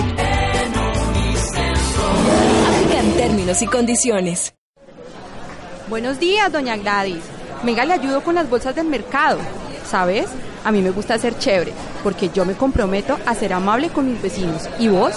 [2.70, 4.56] Aplican términos y condiciones.
[5.90, 7.22] Buenos días, doña Gladys.
[7.62, 9.38] Venga, le ayudo con las bolsas del mercado.
[9.88, 10.26] ¿Sabes?
[10.64, 14.22] A mí me gusta ser chévere, porque yo me comprometo a ser amable con mis
[14.22, 14.70] vecinos.
[14.80, 15.14] ¿Y vos?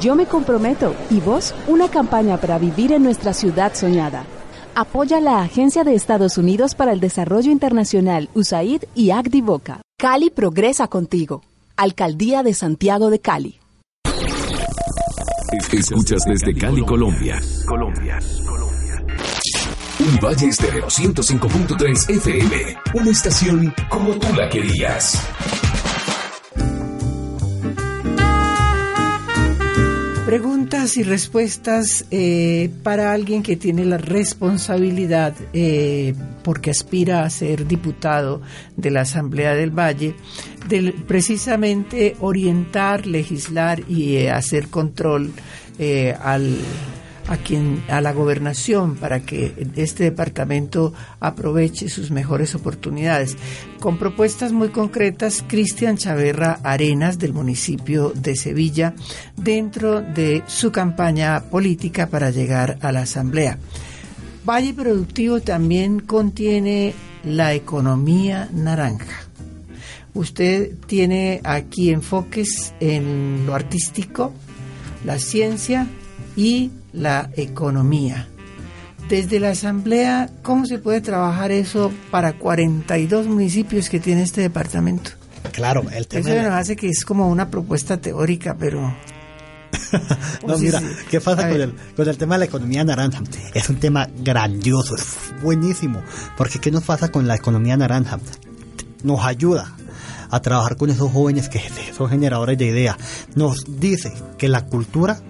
[0.00, 0.94] Yo me comprometo.
[1.10, 1.54] ¿Y vos?
[1.66, 4.24] Una campaña para vivir en nuestra ciudad soñada.
[4.74, 9.82] Apoya la Agencia de Estados Unidos para el Desarrollo Internacional, USAID y ACDIVOCA.
[9.98, 11.42] Cali progresa contigo.
[11.76, 13.58] Alcaldía de Santiago de Cali.
[15.72, 17.40] Escuchas desde Cali, Colombia.
[17.66, 18.18] Colombia.
[20.02, 22.76] Univalle Estéreo 105.3 FM.
[22.94, 25.22] Una estación como tú la querías.
[30.26, 37.68] Preguntas y respuestas eh, para alguien que tiene la responsabilidad, eh, porque aspira a ser
[37.68, 38.42] diputado
[38.76, 40.16] de la Asamblea del Valle,
[40.68, 45.32] de precisamente orientar, legislar y eh, hacer control
[46.22, 46.56] al
[47.32, 53.36] a quien a la gobernación para que este departamento aproveche sus mejores oportunidades.
[53.80, 58.94] Con propuestas muy concretas, Cristian Chaverra Arenas del municipio de Sevilla
[59.36, 63.58] dentro de su campaña política para llegar a la asamblea.
[64.46, 66.92] Valle Productivo también contiene
[67.24, 69.22] la economía naranja.
[70.14, 74.34] Usted tiene aquí enfoques en lo artístico,
[75.06, 75.88] la ciencia
[76.36, 78.28] y la economía.
[79.08, 85.10] Desde la Asamblea, ¿cómo se puede trabajar eso para 42 municipios que tiene este departamento?
[85.52, 86.30] Claro, el tema...
[86.30, 88.80] Eso nos hace que es como una propuesta teórica, pero...
[90.46, 93.22] no, mira, ¿qué pasa con el, con el, tema de la economía naranja?
[93.52, 95.04] Es un tema grandioso, es
[95.42, 96.02] buenísimo,
[96.36, 98.18] porque ¿qué nos pasa con la economía naranja?
[99.02, 99.74] Nos ayuda
[100.30, 101.60] a trabajar con esos jóvenes que
[101.96, 102.96] son generadores de ideas.
[103.34, 105.20] Nos dice que la cultura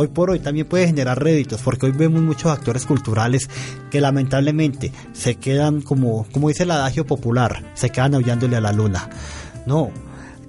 [0.00, 3.50] hoy por hoy también puede generar réditos, porque hoy vemos muchos actores culturales
[3.90, 8.72] que lamentablemente se quedan como, como dice el adagio popular, se quedan aullándole a la
[8.72, 9.10] luna.
[9.66, 9.90] No,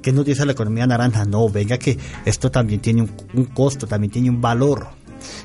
[0.02, 1.26] ¿qué nos dice la economía naranja?
[1.26, 3.02] No, venga que esto también tiene
[3.34, 4.88] un, costo, también tiene un valor.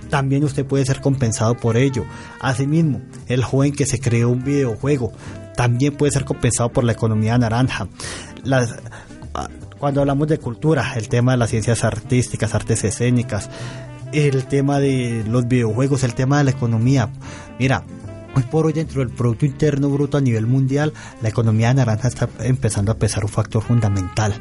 [0.08, 2.04] También usted puede ser compensado por ello.
[2.40, 5.12] Asimismo, el joven que se creó un videojuego
[5.56, 7.88] también puede ser compensado por la economía naranja.
[8.44, 8.72] Las,
[9.78, 13.50] cuando hablamos de cultura, el tema de las ciencias artísticas, artes escénicas,
[14.12, 17.10] el tema de los videojuegos, el tema de la economía.
[17.58, 17.84] Mira,
[18.34, 20.92] hoy por hoy dentro del Producto Interno Bruto a nivel mundial,
[21.22, 24.34] la economía naranja está empezando a pesar un factor fundamental.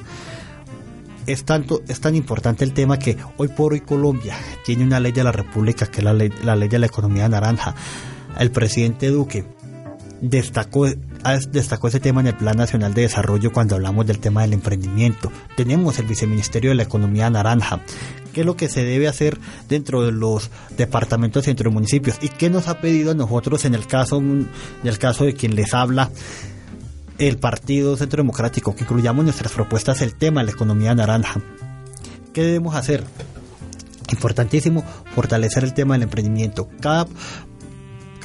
[1.25, 5.11] Es, tanto, es tan importante el tema que hoy por hoy Colombia tiene una ley
[5.11, 7.73] de la República que es la ley, la ley de la economía naranja.
[8.37, 9.45] El presidente Duque
[10.21, 10.87] destacó,
[11.51, 15.31] destacó ese tema en el Plan Nacional de Desarrollo cuando hablamos del tema del emprendimiento.
[15.55, 17.81] Tenemos el Viceministerio de la Economía Naranja,
[18.35, 22.27] qué es lo que se debe hacer dentro de los departamentos y entre municipios y
[22.27, 24.49] qué nos ha pedido a nosotros en el caso, en
[24.83, 26.11] el caso de quien les habla
[27.17, 31.39] el Partido Centro Democrático, que incluyamos nuestras propuestas el tema de la economía naranja.
[32.33, 33.05] ¿Qué debemos hacer?
[34.11, 34.83] Importantísimo
[35.15, 36.67] fortalecer el tema del emprendimiento.
[36.81, 37.07] Cada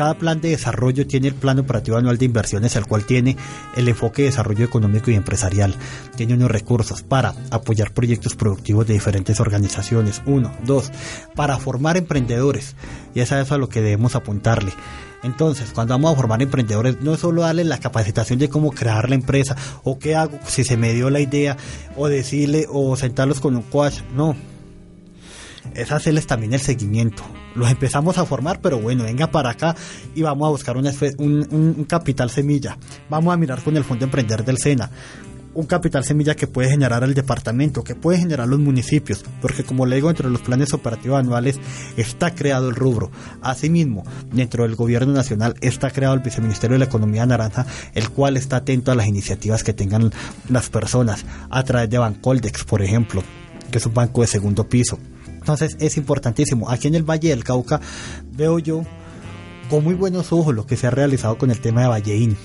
[0.00, 3.36] cada plan de desarrollo tiene el plan operativo anual de inversiones, el cual tiene
[3.76, 5.74] el enfoque de desarrollo económico y empresarial.
[6.16, 10.22] Tiene unos recursos para apoyar proyectos productivos de diferentes organizaciones.
[10.24, 10.90] Uno, dos,
[11.36, 12.76] para formar emprendedores.
[13.14, 14.72] Y es a eso a lo que debemos apuntarle.
[15.22, 19.10] Entonces, cuando vamos a formar emprendedores, no es solo darle la capacitación de cómo crear
[19.10, 21.58] la empresa o qué hago si se me dio la idea
[21.94, 24.00] o decirle o sentarlos con un coach.
[24.14, 24.34] No,
[25.74, 27.22] es hacerles también el seguimiento.
[27.54, 29.74] Los empezamos a formar, pero bueno, venga para acá
[30.14, 30.86] y vamos a buscar un,
[31.18, 32.76] un, capital semilla.
[33.08, 34.90] Vamos a mirar con el Fondo Emprender del SENA
[35.54, 39.86] un capital semilla que puede generar el departamento, que puede generar los municipios, porque como
[39.86, 41.58] le digo, entre los planes operativos anuales
[41.96, 43.10] está creado el rubro.
[43.42, 48.36] Asimismo, dentro del gobierno nacional está creado el viceministerio de la Economía Naranja, el cual
[48.36, 50.12] está atento a las iniciativas que tengan
[50.48, 53.22] las personas a través de Bancoldex, por ejemplo,
[53.70, 54.98] que es un banco de segundo piso.
[55.40, 56.70] Entonces es importantísimo.
[56.70, 57.80] Aquí en el Valle del Cauca
[58.32, 58.84] veo yo
[59.68, 62.36] con muy buenos ojos lo que se ha realizado con el tema de Valleín.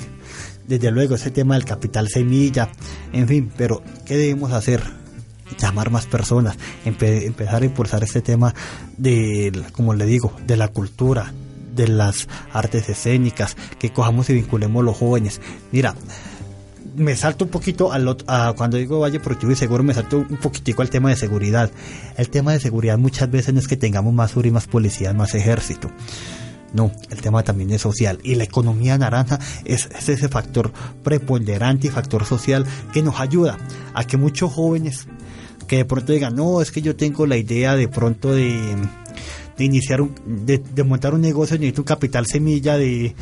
[0.67, 2.69] Desde luego ese tema del capital semilla,
[3.13, 4.81] en fin, pero ¿qué debemos hacer?
[5.59, 8.53] llamar más personas, empezar a impulsar este tema
[8.97, 11.33] de, como le digo, de la cultura,
[11.75, 15.41] de las artes escénicas, que cojamos y vinculemos los jóvenes.
[15.71, 15.93] Mira,
[16.95, 20.81] me salto un poquito a, cuando digo Valle Productivo y Seguro, me salto un poquitico
[20.81, 21.71] al tema de seguridad.
[22.17, 25.13] El tema de seguridad muchas veces no es que tengamos más sur y más policías,
[25.13, 25.91] más ejército.
[26.73, 28.19] No, el tema también es social.
[28.23, 33.57] Y la economía naranja es, es, ese factor preponderante y factor social que nos ayuda
[33.93, 35.07] a que muchos jóvenes
[35.67, 38.75] que de pronto digan, no, es que yo tengo la idea de pronto de
[39.57, 43.15] de iniciar un, de, de montar un negocio necesito un capital semilla de,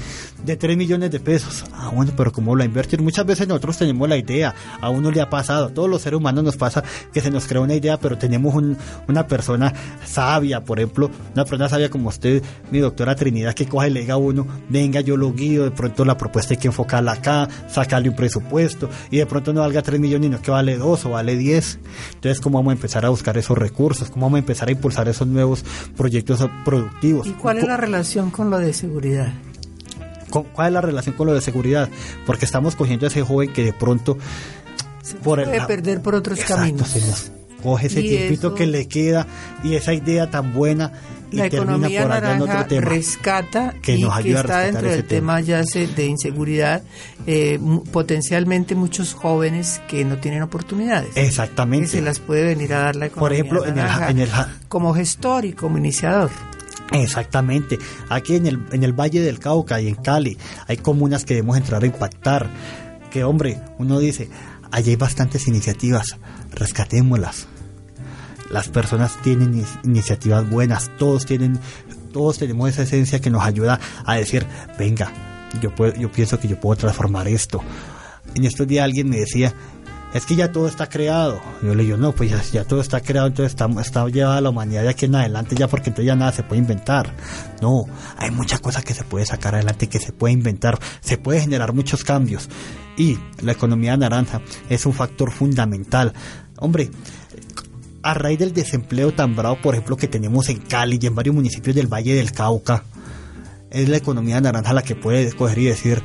[0.46, 1.66] de 3 millones de pesos.
[1.84, 3.02] Ah, bueno, pero ¿cómo lo invertir?
[3.02, 6.18] Muchas veces nosotros tenemos la idea, a uno le ha pasado, a todos los seres
[6.18, 8.78] humanos nos pasa que se nos crea una idea, pero tenemos un,
[9.10, 9.74] una persona
[10.06, 12.42] sabia, por ejemplo, una persona sabia como usted,
[12.72, 15.72] mi doctora Trinidad, que coge y le diga a uno, venga, yo lo guío, de
[15.72, 19.82] pronto la propuesta hay que enfocarla acá, sacarle un presupuesto, y de pronto no valga
[19.82, 21.80] 3 millones, sino que vale 2 o vale 10.
[22.14, 24.10] Entonces, ¿cómo vamos a empezar a buscar esos recursos?
[24.10, 25.66] ¿Cómo vamos a empezar a impulsar esos nuevos
[25.98, 27.28] proyectos productivos?
[27.28, 29.34] ¿Y cuál es la relación con lo de seguridad?
[30.42, 31.88] ¿Cuál es la relación con lo de seguridad?
[32.26, 34.18] Porque estamos cogiendo a ese joven que de pronto...
[35.04, 36.88] Se puede perder por otros Exacto, caminos.
[36.88, 37.32] se nos
[37.62, 39.28] coge ese tiempito eso- que le queda
[39.64, 40.92] y esa idea tan buena
[41.32, 42.90] y la termina economía por allá en naranja otro tema.
[42.90, 46.84] rescata Que y nos que ayuda a está rescatar dentro del tema ya de inseguridad
[47.26, 47.60] eh,
[47.92, 51.86] potencialmente muchos jóvenes que no tienen oportunidades Exactamente.
[51.86, 54.20] que se las puede venir a dar la economía Por ejemplo, en el, naranja en
[54.20, 54.30] el
[54.68, 56.30] como gestor y como iniciador
[56.94, 57.80] Exactamente.
[58.10, 60.38] Aquí en el, en el Valle del Cauca y en Cali
[60.68, 62.50] hay comunas que debemos entrar a impactar.
[63.12, 64.30] Que hombre, uno dice,
[64.72, 66.18] allí hay bastantes iniciativas,
[66.52, 67.48] rescatémoslas.
[68.50, 71.60] Las personas tienen iniciativas buenas, todos tienen,
[72.12, 74.46] todos tenemos esa esencia que nos ayuda a decir,
[74.78, 75.12] venga,
[75.62, 77.62] yo puedo, yo pienso que yo puedo transformar esto.
[78.36, 79.54] En estos días alguien me decía,
[80.14, 81.42] es que ya todo está creado.
[81.62, 84.50] Yo le digo, no, pues ya, ya todo está creado, entonces está, está llevada la
[84.50, 87.16] humanidad de aquí en adelante ya porque entonces ya nada se puede inventar.
[87.62, 87.86] No,
[88.18, 91.74] hay muchas cosas que se puede sacar adelante, que se puede inventar, se puede generar
[91.74, 92.50] muchos cambios.
[92.96, 96.14] Y la economía naranja es un factor fundamental.
[96.58, 96.92] Hombre,
[98.04, 101.34] a raíz del desempleo tan bravo, por ejemplo, que tenemos en Cali y en varios
[101.34, 102.84] municipios del Valle del Cauca,
[103.72, 106.04] es la economía naranja la que puede coger y decir,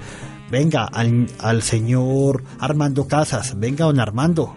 [0.51, 4.55] venga, al, señor Armando Casas, venga, don Armando,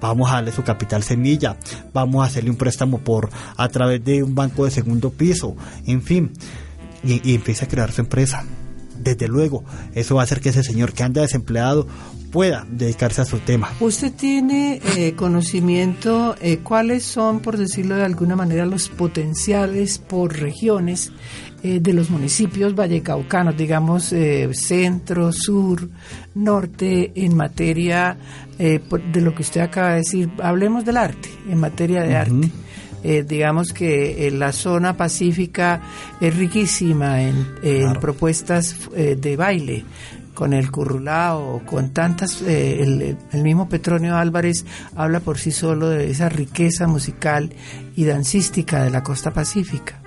[0.00, 1.56] vamos a darle su capital semilla,
[1.92, 5.56] vamos a hacerle un préstamo por a través de un banco de segundo piso,
[5.86, 6.32] en fin,
[7.02, 8.44] y, y empieza a crear su empresa.
[8.98, 9.64] Desde luego,
[9.94, 11.86] eso va a hacer que ese señor que anda desempleado
[12.30, 13.72] pueda dedicarse a su tema.
[13.80, 20.38] ¿Usted tiene eh, conocimiento eh, cuáles son, por decirlo de alguna manera, los potenciales por
[20.38, 21.12] regiones
[21.62, 25.88] eh, de los municipios vallecaucanos, digamos eh, centro, sur,
[26.34, 28.16] norte, en materia
[28.58, 28.80] eh,
[29.12, 30.30] de lo que usted acaba de decir?
[30.42, 32.50] Hablemos del arte, en materia de arte.
[33.04, 35.80] Eh, digamos que eh, la zona pacífica
[36.20, 38.00] es riquísima en, en Claro.
[38.00, 39.84] propuestas eh, de baile
[40.34, 46.10] con el currulao, con tantas, el, el mismo Petronio Álvarez habla por sí solo de
[46.10, 47.50] esa riqueza musical
[47.96, 50.00] y dancística de la costa pacífica.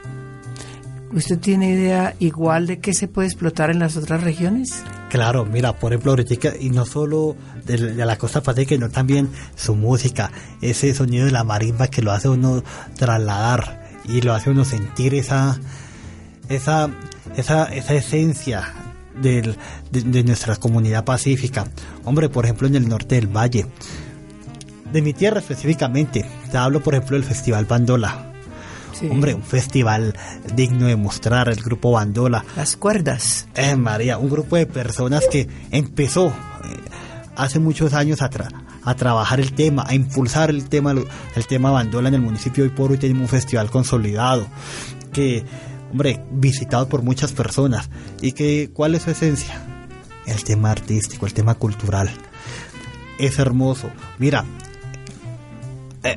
[1.13, 4.81] ¿Usted tiene idea igual de qué se puede explotar en las otras regiones?
[5.09, 6.15] Claro, mira, por ejemplo,
[6.59, 7.35] y no solo
[7.65, 10.31] de, de la costa pacífica, sino también su música,
[10.61, 12.63] ese sonido de la marimba que lo hace uno
[12.97, 15.59] trasladar y lo hace uno sentir esa,
[16.47, 16.89] esa,
[17.35, 18.73] esa, esa esencia
[19.21, 19.57] del-
[19.91, 21.65] de, de nuestra comunidad pacífica.
[22.05, 23.65] Hombre, por ejemplo, en el norte del valle,
[24.93, 28.30] de mi tierra específicamente, te hablo, por ejemplo, del Festival Bandola.
[29.01, 29.07] Sí.
[29.09, 30.15] Hombre, un festival
[30.55, 32.45] digno de mostrar el grupo Bandola.
[32.55, 33.47] Las cuerdas.
[33.55, 36.31] Eh, María, un grupo de personas que empezó eh,
[37.35, 38.51] hace muchos años a, tra-
[38.83, 40.93] a trabajar el tema, a impulsar el tema,
[41.35, 42.63] el tema bandola en el municipio.
[42.63, 44.45] Hoy por hoy tenemos un festival consolidado
[45.11, 45.43] que,
[45.91, 47.89] hombre, visitado por muchas personas.
[48.21, 49.65] ¿Y que cuál es su esencia?
[50.27, 52.11] El tema artístico, el tema cultural.
[53.17, 53.89] Es hermoso.
[54.19, 54.45] Mira,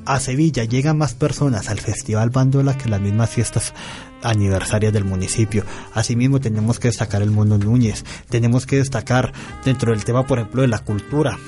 [0.07, 3.75] a Sevilla llegan más personas al Festival Bandola que las mismas fiestas
[4.23, 5.65] aniversarias del municipio.
[5.93, 9.33] Asimismo tenemos que destacar el Mono Núñez, tenemos que destacar
[9.65, 11.39] dentro del tema, por ejemplo, de la cultura,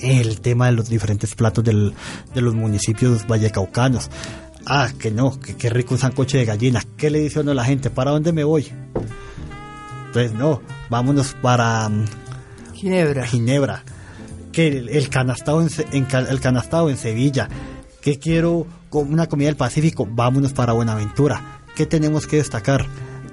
[0.00, 1.94] el tema de los diferentes platos del-
[2.34, 4.10] de los municipios vallecaucanos.
[4.66, 6.82] Ah, que no, que qué rico un sancoche de gallina.
[6.96, 7.88] ¿Qué le dice uno a la gente?
[7.88, 8.66] ¿Para dónde me voy?
[10.06, 12.04] Entonces, no, vámonos para mm,
[12.74, 13.24] Ginebra.
[13.26, 13.84] Ginebra,
[14.56, 15.68] que el, el canastado en,
[16.30, 17.46] el canastado en Sevilla,
[18.00, 21.60] que quiero una comida del Pacífico, vámonos para Buenaventura.
[21.74, 22.86] ¿Qué tenemos que destacar?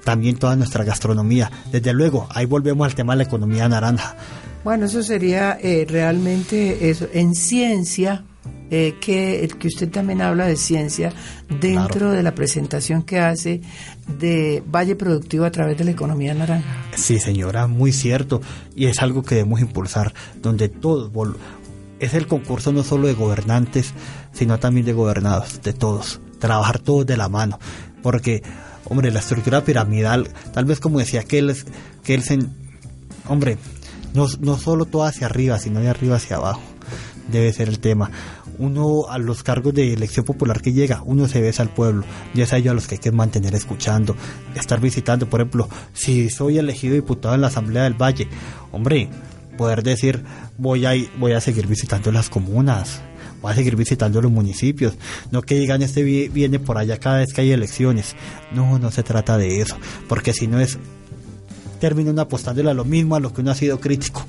[0.03, 1.49] También toda nuestra gastronomía.
[1.71, 4.17] Desde luego, ahí volvemos al tema de la economía naranja.
[4.65, 7.07] Bueno, eso sería eh, realmente eso.
[7.13, 8.26] En ciencia,
[8.70, 11.12] eh, que, que usted también habla de ciencia
[11.60, 12.12] dentro Claro.
[12.12, 13.62] de la presentación que hace
[14.20, 16.86] de Valle Productivo a través de la economía naranja.
[16.96, 18.41] Sí, señora, muy cierto.
[18.76, 21.12] Y es algo que debemos impulsar, donde todos...
[22.00, 23.94] Es el concurso no solo de gobernantes,
[24.34, 26.20] sino también de gobernados, de todos.
[26.39, 27.60] Trabajar todos de la mano.
[28.02, 28.44] Porque,
[28.86, 31.72] hombre, la estructura piramidal, tal vez como decía Kelsen,
[32.04, 32.50] Kelsen
[33.30, 33.58] hombre,
[34.14, 36.62] no, no solo todo hacia arriba, sino de arriba hacia abajo.
[37.32, 38.11] Debe ser el tema.
[38.59, 42.03] uno a los cargos de elección popular que llega, uno se besa al pueblo,
[42.36, 44.15] y es a ellos a los que hay que mantener escuchando,
[44.55, 48.28] estar visitando, por ejemplo, si soy elegido diputado en la Asamblea del Valle,
[48.71, 49.09] hombre,
[49.57, 50.24] poder decir
[50.57, 53.01] voy a, voy a seguir visitando las comunas,
[53.41, 54.93] voy a seguir visitando los municipios,
[55.32, 58.15] no que digan este viene por allá cada vez que hay elecciones,
[58.53, 60.78] no, no se trata de eso, porque si no es,
[61.80, 64.26] termina apostándole a lo mismo a lo que uno ha sido crítico.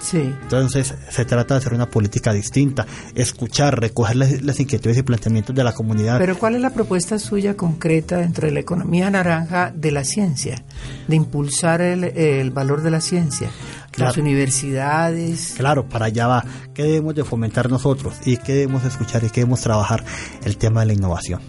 [0.00, 0.34] Sí.
[0.42, 5.62] Entonces se trata de hacer una política distinta, escuchar, recoger las, inquietudes y planteamientos de
[5.62, 6.18] la comunidad.
[6.18, 10.64] Pero ¿cuál es la propuesta suya concreta dentro de la economía naranja de la ciencia?
[11.06, 13.50] De impulsar el, valor de la ciencia.
[13.96, 15.54] Las universidades.
[15.56, 16.44] Claro, para allá va.
[16.72, 18.14] ¿Qué debemos de fomentar nosotros?
[18.24, 19.22] ¿Y qué debemos escuchar?
[19.24, 20.04] ¿Y qué debemos trabajar?
[20.42, 21.42] El tema de la innovación.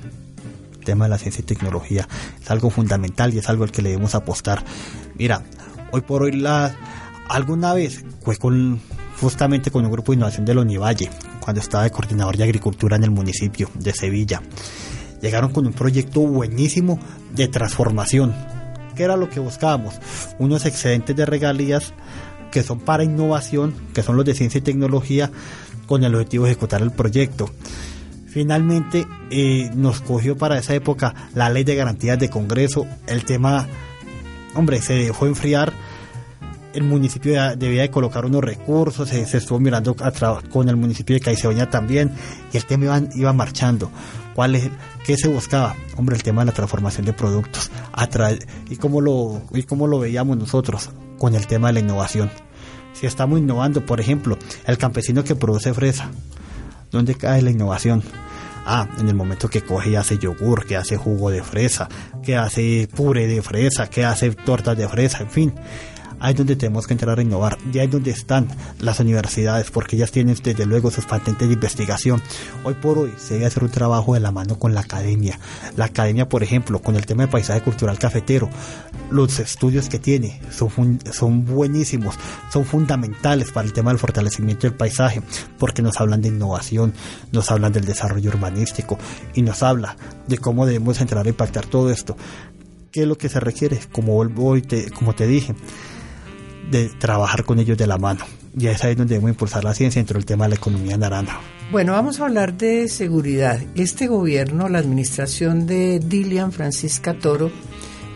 [0.73, 2.07] El tema de la ciencia y tecnología.
[2.41, 4.65] Es algo fundamental y es algo al que le debemos apostar.
[5.15, 5.43] Mira,
[5.91, 6.75] hoy por hoy la
[7.31, 8.79] alguna vez fue con
[9.19, 11.09] justamente con un grupo de innovación del Onivalle,
[11.39, 14.41] cuando estaba de coordinador de agricultura en el municipio de Sevilla.
[15.21, 16.99] Llegaron con un proyecto buenísimo
[17.35, 18.33] de transformación.
[18.95, 19.99] ¿Qué era lo que buscábamos?
[20.39, 21.93] Unos excedentes de regalías
[22.51, 25.31] que son para innovación, que son los de ciencia y tecnología,
[25.85, 27.49] con el objetivo de ejecutar el proyecto.
[28.27, 32.87] Finalmente eh, nos cogió para esa época la ley de garantías de Congreso.
[33.07, 33.67] El tema,
[34.55, 35.73] hombre, se dejó enfriar
[36.73, 39.95] el municipio debía de colocar unos recursos, se, estuvo mirando
[40.49, 42.11] con el municipio de Caicedoña también,
[42.51, 43.91] y el tema iba, iba marchando.
[44.33, 44.69] ¿Cuál es,
[45.05, 45.75] ¿Qué se buscaba?
[45.97, 47.69] Hombre, el tema de la transformación de productos.
[48.69, 50.89] ¿Y cómo, lo, ¿Y cómo lo veíamos nosotros?
[51.17, 52.31] Con el tema de la innovación.
[52.93, 56.09] Si estamos innovando, por ejemplo, el campesino que produce fresa,
[56.91, 58.03] ¿dónde cae la innovación?
[58.65, 61.89] Ah, en el momento que coge y hace yogur, que hace jugo de fresa,
[62.23, 65.53] que hace puré de fresa, que hace tortas de fresa, en fin
[66.21, 68.47] ahí es donde tenemos que entrar a innovar, y ahí es donde están
[68.79, 72.21] las universidades, porque ellas tienen desde luego sus patentes de investigación.
[72.63, 75.39] Hoy por hoy se debe hacer un trabajo de la mano con la academia.
[75.75, 78.49] La academia, por ejemplo, con el tema de paisaje cultural cafetero,
[79.09, 82.15] los estudios que tiene son, son buenísimos,
[82.51, 85.21] son fundamentales para el tema del fortalecimiento del paisaje,
[85.57, 86.93] porque nos hablan de innovación,
[87.31, 88.99] nos hablan del desarrollo urbanístico
[89.33, 89.97] y nos habla
[90.27, 92.15] de cómo debemos entrar a impactar todo esto.
[92.91, 93.79] ¿Qué es lo que se requiere?
[93.91, 95.55] Como, hoy te, como te dije,
[96.71, 98.25] de trabajar con ellos de la mano.
[98.57, 101.39] Y es ahí donde debemos impulsar la ciencia dentro del tema de la economía naranja.
[101.71, 103.61] Bueno, vamos a hablar de seguridad.
[103.75, 107.51] Este gobierno, la administración de Dilian Francisca Toro,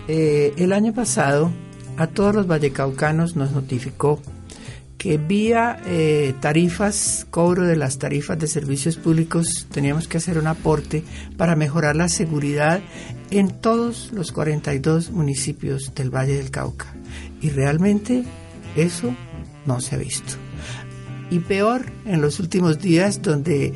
[0.07, 1.51] eh, el año pasado
[1.97, 4.21] a todos los vallecaucanos nos notificó
[4.97, 10.47] que vía eh, tarifas, cobro de las tarifas de servicios públicos, teníamos que hacer un
[10.47, 11.03] aporte
[11.37, 12.81] para mejorar la seguridad
[13.29, 16.87] en todos los 42 municipios del Valle del Cauca.
[17.39, 18.23] Y realmente
[18.75, 19.15] eso
[19.65, 20.33] no se ha visto.
[21.29, 23.73] Y peor en los últimos días donde,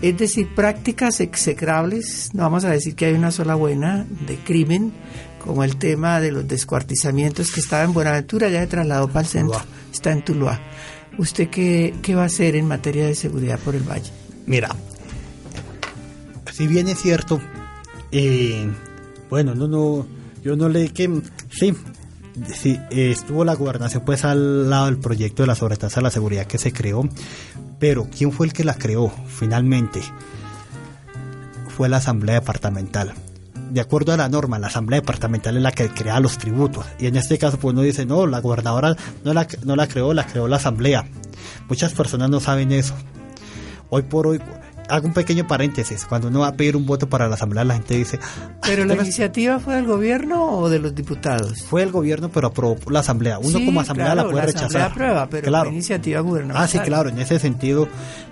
[0.00, 4.92] es decir, prácticas execrables, no vamos a decir que hay una sola buena, de crimen,
[5.44, 9.26] como el tema de los descuartizamientos que estaba en Buenaventura, ya se trasladó para el
[9.26, 9.60] centro,
[9.92, 10.60] está en Tuluá.
[11.18, 14.10] ¿Usted qué, qué va a hacer en materia de seguridad por el valle?
[14.46, 14.74] Mira,
[16.52, 17.40] si bien es cierto,
[18.10, 18.68] eh,
[19.28, 20.06] bueno, no, no,
[20.42, 21.10] yo no le que
[21.50, 21.74] sí,
[22.54, 26.46] sí, estuvo la gobernación pues al lado del proyecto de la sobretasa de la seguridad
[26.46, 27.08] que se creó,
[27.78, 30.00] pero ¿quién fue el que la creó finalmente?
[31.76, 33.14] Fue la Asamblea Departamental.
[33.70, 36.86] De acuerdo a la norma, la Asamblea Departamental es la que crea los tributos.
[36.98, 40.14] Y en este caso, pues uno dice, no, la gobernadora no la, no la creó,
[40.14, 41.04] la creó la Asamblea.
[41.68, 42.94] Muchas personas no saben eso.
[43.90, 44.40] Hoy por hoy,
[44.88, 46.06] hago un pequeño paréntesis.
[46.06, 48.18] Cuando uno va a pedir un voto para la Asamblea, la gente dice...
[48.62, 51.62] ¿Pero la iniciativa fue del gobierno o de los diputados?
[51.62, 53.38] Fue el gobierno, pero aprobó la Asamblea.
[53.38, 54.82] Uno como Asamblea la puede la rechazar.
[54.82, 56.62] aprueba, pero la iniciativa gubernamental.
[56.62, 57.88] Ah, sí, claro, en ese sentido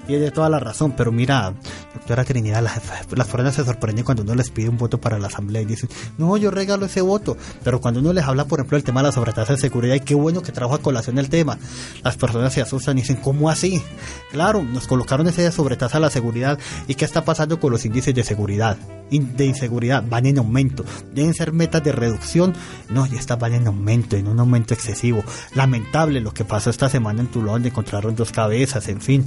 [0.07, 0.93] tiene toda la razón.
[0.97, 1.55] Pero mira,
[1.95, 2.81] doctora Trinidad, las,
[3.11, 5.89] las personas se sorprenden cuando uno les pide un voto para la Asamblea y dicen,
[6.19, 7.37] no, yo regalo ese voto.
[7.63, 10.01] Pero cuando uno les habla, por ejemplo, del tema de la sobretasa de seguridad, y
[10.01, 11.59] qué bueno que trajo a colación el tema,
[12.03, 13.83] las personas se asustan y dicen, ¿cómo así?
[14.31, 16.42] Claro, nos colocaron ese sobretasa a la seguridad
[16.87, 18.77] y ¿qué está pasando con los índices de seguridad?
[19.11, 20.85] De inseguridad van en aumento.
[21.13, 22.55] Deben ser metas de reducción.
[22.89, 25.23] No, ya están van en aumento, en un aumento excesivo.
[25.55, 29.27] Lamentable lo que pasó esta semana en Tulón, donde encontraron dos cabezas, en fin.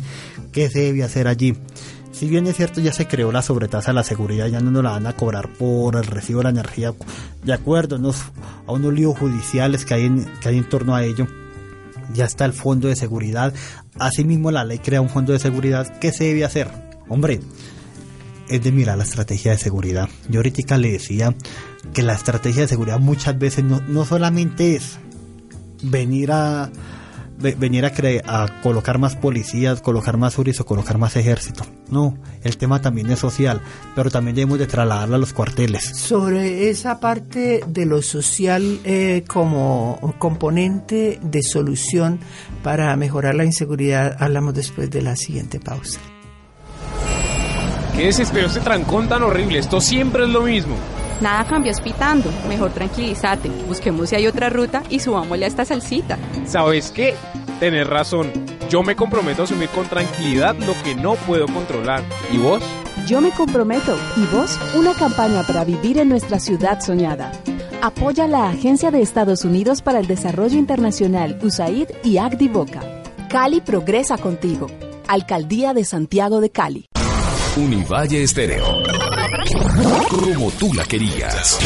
[0.52, 1.56] ¿Qué se debe hacer allí?
[2.16, 4.84] Si bien es cierto, ya se creó la sobretasa de la seguridad, ya no nos
[4.84, 6.94] la van a cobrar por el recibo de la energía,
[7.44, 11.28] de acuerdo a unos líos judiciales que hay, en, que hay en torno a ello.
[12.14, 13.54] Ya está el fondo de seguridad.
[14.00, 16.00] Asimismo, la ley crea un fondo de seguridad.
[16.00, 16.85] ¿Qué se debe hacer?
[17.08, 17.40] Hombre,
[18.50, 20.10] es de mirar la estrategia de seguridad.
[20.30, 21.36] Yo ahorita le decía
[21.94, 25.00] que la estrategia de seguridad muchas veces no, solamente es
[25.82, 26.72] venir a
[27.38, 27.92] venir a,
[28.44, 31.66] a colocar más policías, colocar más URIs o colocar más ejército.
[31.90, 33.62] No, el tema también es social,
[33.94, 35.84] pero también debemos de trasladarlo a los cuarteles.
[35.84, 42.20] Sobre esa parte de lo social eh, como componente de solución
[42.64, 46.00] para mejorar la inseguridad, hablamos después de la siguiente pausa.
[47.96, 49.58] ¿Qué desespero este trancón tan horrible?
[49.58, 50.76] Esto siempre es lo mismo.
[51.22, 52.30] Nada cambió hospitando.
[52.50, 53.48] Mejor tranquilízate.
[53.70, 56.18] Busquemos si hay otra ruta y subámosle a esta salsita.
[56.46, 57.16] ¿Sabes qué?
[57.62, 58.34] Tenés razón.
[58.70, 62.04] Yo me comprometo a asumir con tranquilidad lo que no puedo controlar.
[62.34, 62.62] ¿Y vos?
[63.08, 63.98] Yo me comprometo.
[64.18, 64.60] ¿Y vos?
[64.76, 67.32] Una campaña para vivir en nuestra ciudad soñada.
[67.82, 72.18] Apoya la Agencia de Estados Unidos para el Desarrollo Internacional, USAID y
[72.50, 72.82] Boca.
[73.30, 74.68] Cali progresa contigo.
[75.08, 76.90] Alcaldía de Santiago de Cali.
[77.58, 78.84] Univalle Estéreo.
[80.10, 81.58] Como tú la querías.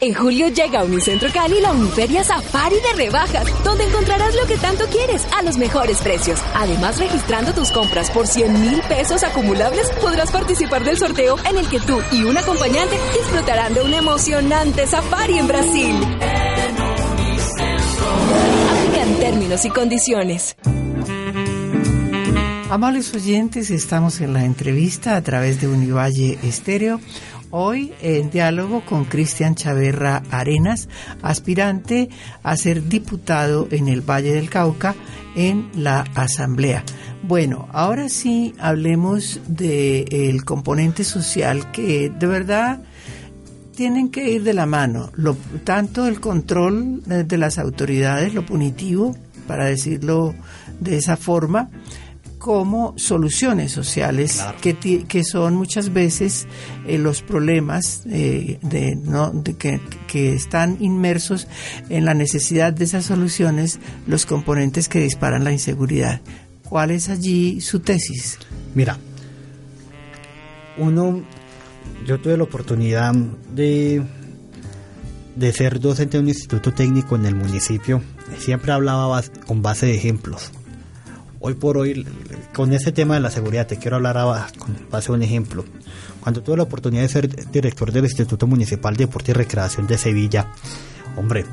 [0.00, 4.56] En julio llega a Unicentro Cali la Uniferia Safari de rebajas, donde encontrarás lo que
[4.56, 6.40] tanto quieres a los mejores precios.
[6.54, 11.68] Además, registrando tus compras por 100 mil pesos acumulables, podrás participar del sorteo en el
[11.68, 15.96] que tú y un acompañante disfrutarán de un emocionante safari en Brasil.
[18.70, 20.56] Aplican términos y condiciones.
[22.74, 27.00] Amables oyentes, estamos en la entrevista a través de Univalle Estéreo.
[27.50, 30.88] Hoy en diálogo con Cristian Chaverra Arenas,
[31.22, 32.08] aspirante
[32.42, 34.96] a ser diputado en el Valle del Cauca
[35.36, 36.82] en la Asamblea.
[37.22, 42.82] Bueno, ahora sí hablemos del componente social que de verdad
[43.76, 49.16] tienen que ir de la mano, lo, tanto el control de las autoridades, lo punitivo,
[49.46, 50.34] para decirlo
[50.80, 51.70] de esa forma,
[52.44, 56.46] como soluciones sociales que, que, son muchas veces
[56.86, 59.30] eh, los problemas eh, de, ¿no?
[59.30, 61.48] de que, que, están inmersos
[61.88, 66.20] en la necesidad de esas soluciones los componentes que disparan la inseguridad.
[66.68, 68.38] ¿Cuál es allí su tesis?
[68.74, 68.98] Mira,
[70.76, 71.24] uno,
[72.06, 73.14] yo tuve la oportunidad
[73.54, 74.02] de,
[75.34, 78.02] de ser docente de un instituto técnico en el municipio.
[78.38, 80.52] Siempre hablaba con base de ejemplos
[81.46, 82.06] hoy por hoy,
[82.54, 85.62] con ese tema de la seguridad, te quiero hablar a, con base un ejemplo.
[86.20, 89.98] Cuando tuve la oportunidad de ser director del Instituto Municipal de Deporte y Recreación de
[89.98, 90.50] Sevilla,
[91.18, 91.44] hombre,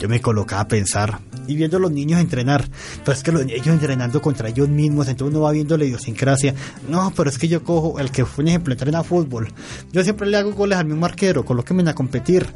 [0.00, 2.68] yo me colocaba a pensar y viendo a los niños entrenar,
[3.04, 6.52] pero es que los ellos entrenando contra ellos mismos, entonces uno va viendo la idiosincrasia.
[6.88, 9.52] No, pero es que yo cojo el que fue un ejemplo, entrena fútbol.
[9.92, 12.48] Yo siempre le hago goles al mismo arquero, colóquenme a competir.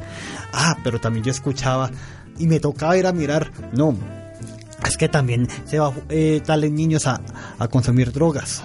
[0.51, 1.89] Ah, pero también yo escuchaba
[2.37, 3.49] y me tocaba ir a mirar.
[3.71, 3.95] No,
[4.87, 7.21] es que también se va eh, tales niños a,
[7.69, 8.63] consumir drogas.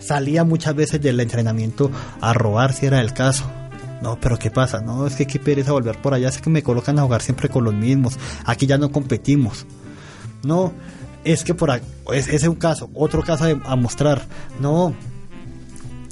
[0.00, 1.90] Salía muchas veces del entrenamiento
[2.20, 3.44] a robar si era el caso.
[4.00, 4.80] No, pero ¿qué pasa?
[4.80, 7.48] No, es que qué pereza volver por allá, es que me colocan a jugar siempre
[7.48, 8.18] con los mismos.
[8.44, 9.64] Aquí ya no competimos.
[10.42, 10.72] No,
[11.24, 14.26] es que por acá, ese es un caso, otro caso a mostrar.
[14.58, 14.92] No,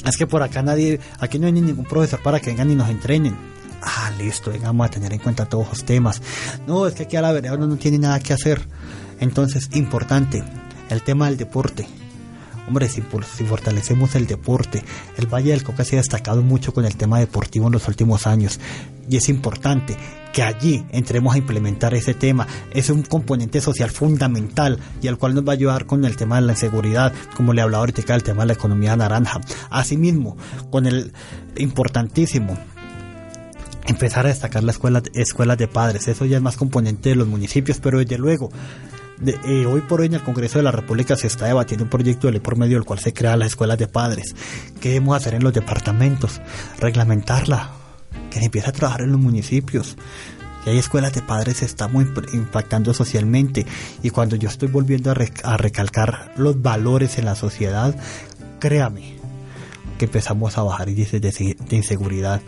[0.05, 2.89] es que por acá nadie, aquí no hay ningún profesor para que vengan y nos
[2.89, 3.37] entrenen.
[3.83, 6.23] Ah, listo, vengamos a tener en cuenta todos los temas.
[6.67, 8.61] No, es que aquí a la verdad uno no tiene nada que hacer.
[9.21, 10.43] Entonces, importante,
[10.89, 11.87] el tema del deporte.
[12.67, 14.85] Hombre, si, fortalecemos el deporte,
[15.17, 18.29] el Valle del Cauca se ha destacado mucho con el tema deportivo en los últimos
[18.29, 18.61] años
[19.09, 19.97] y es importante
[20.33, 22.47] que allí entremos a implementar ese tema.
[22.71, 26.37] Es un componente social fundamental y al cual nos va a ayudar con el tema
[26.37, 29.41] de la inseguridad, como le hablaba ahorita el tema de la economía naranja.
[29.71, 30.37] Asimismo,
[30.71, 31.13] con el
[31.57, 32.57] importantísimo
[33.87, 36.07] empezar a destacar las escuelas, escuelas de padres.
[36.07, 38.51] Eso ya es más componente de los municipios, pero desde luego
[39.27, 42.27] eh, hoy por hoy en el Congreso de la República se está debatiendo un proyecto
[42.27, 44.35] de ley por medio del cual se crean las escuelas de padres.
[44.81, 46.41] ¿Qué debemos hacer en los departamentos?
[46.79, 47.71] Reglamentarla,
[48.31, 49.97] que empiece a trabajar en los municipios.
[50.67, 53.67] Y hay escuelas de padres se estamos impactando socialmente.
[54.03, 57.95] Y cuando yo estoy volviendo a recalcar los valores en la sociedad,
[58.59, 59.20] créame,
[60.01, 62.41] que empezamos a bajar índices de, de, inseguridad,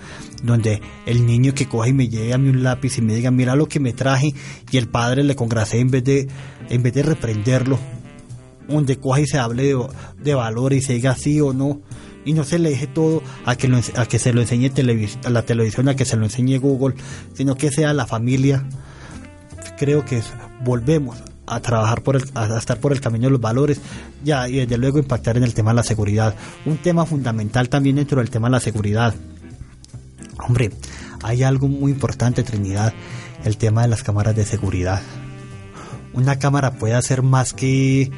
[0.43, 3.31] donde el niño que coja y me llegue a mí un lápiz y me diga,
[3.31, 4.33] mira lo que me traje,
[4.71, 6.29] y el padre le congrase en vez de,
[6.71, 7.79] en vez de reprenderlo,
[8.67, 9.87] donde coja y se hable de,
[10.23, 11.83] de valor y se diga sí o no,
[12.25, 14.73] y no se le deje todo a que, a que se lo enseñe
[15.23, 16.95] a la televisión, a que se lo enseñe Google,
[17.35, 18.67] sino que sea la familia.
[19.77, 20.23] Creo que
[20.65, 21.19] volvemos
[21.55, 23.81] a trabajar por el, a estar por el camino de los valores
[24.25, 26.35] ya y desde luego impactar en el tema de la seguridad.
[26.65, 29.15] Un tema fundamental también dentro del tema de la seguridad.
[30.47, 30.71] Hombre
[31.23, 32.93] hay algo muy importante Trinidad
[33.45, 35.01] el tema de las cámaras de seguridad.
[36.13, 38.11] Una cámara puede hacer más que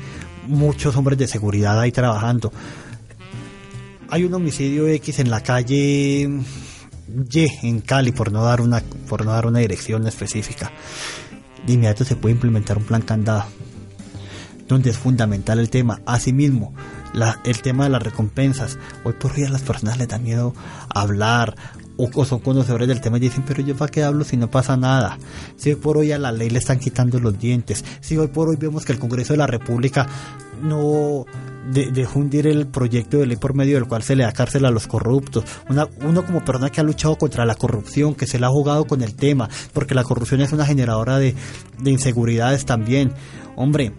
[0.46, 2.52] muchos hombres de seguridad ahí trabajando.
[4.10, 6.28] Hay un homicidio X en la calle
[7.30, 10.72] Y en Cali por no dar una por no dar una dirección específica
[11.66, 13.44] de inmediato se puede implementar un plan candado
[14.68, 16.00] donde es fundamental el tema.
[16.06, 16.74] Asimismo,
[17.44, 18.78] el tema de las recompensas.
[19.04, 20.54] Hoy por hoy a las personas les da miedo
[20.88, 21.54] hablar
[21.96, 24.76] o, son conocedores del tema y dicen, pero yo para qué hablo si no pasa
[24.76, 25.18] nada.
[25.56, 27.84] Si hoy por hoy a la ley le están quitando los dientes.
[28.00, 30.06] Si hoy por hoy vemos que el Congreso de la República
[30.62, 31.24] no
[31.70, 34.64] de, dejó hundir el proyecto de ley por medio del cual se le da cárcel
[34.64, 35.44] a los corruptos.
[35.68, 38.86] Una, uno como persona que ha luchado contra la corrupción, que se le ha jugado
[38.86, 41.34] con el tema, porque la corrupción es una generadora de,
[41.80, 43.12] de inseguridades también.
[43.56, 43.92] Hombre,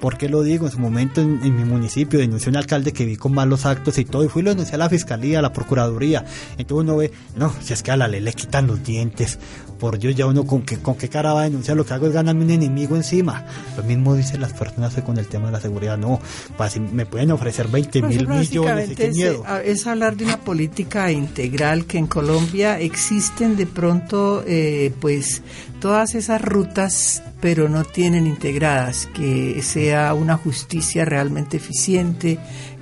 [0.00, 0.66] ¿Por qué lo digo?
[0.66, 3.98] En su momento en, mi municipio denuncié a un alcalde que vi con malos actos
[3.98, 6.24] y todo, y fui lo denuncié a la fiscalía, a la procuraduría.
[6.56, 9.38] Entonces uno ve, no, si es que a la ley le quitan los dientes,
[9.78, 12.06] por Dios, ya uno con qué, con qué cara va a denunciar, lo que hago
[12.06, 13.44] es ganarme un enemigo encima.
[13.76, 16.20] Lo mismo dicen las personas con el tema de la seguridad, no,
[16.56, 19.44] pues me pueden ofrecer 20 mil millones, qué miedo.
[19.64, 25.42] Es, hablar de una política integral que en Colombia existen de pronto, eh, pues,
[25.80, 32.38] todas esas rutas, pero no tienen integradas, que sea una justicia realmente eficiente,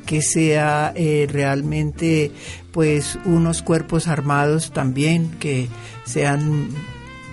[0.06, 2.30] que sea eh, realmente
[2.72, 5.68] pues unos cuerpos armados también que
[6.04, 6.68] sean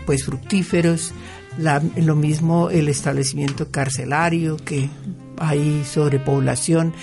[0.05, 1.13] pues fructíferos.
[1.95, 4.89] Lo mismo el establecimiento carcelario que
[5.37, 6.93] hay sobrepoblación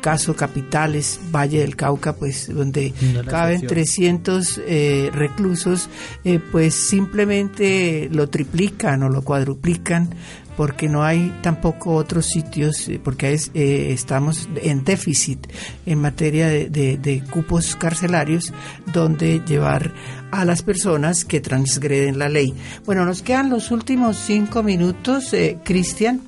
[0.00, 2.92] caso Capitales, Valle del Cauca, pues donde
[3.28, 5.90] caben 300 eh, reclusos,
[6.24, 10.10] eh, pues simplemente lo triplican o lo cuadruplican
[10.58, 15.46] porque no hay tampoco otros sitios, eh, porque es, eh, estamos en déficit
[15.86, 18.52] en materia de, cupos carcelarios
[18.92, 19.94] donde llevar
[20.32, 22.52] a las personas que transgreden la ley.
[22.84, 25.32] Bueno, nos quedan los últimos cinco minutos.
[25.32, 26.22] Eh, Cristian,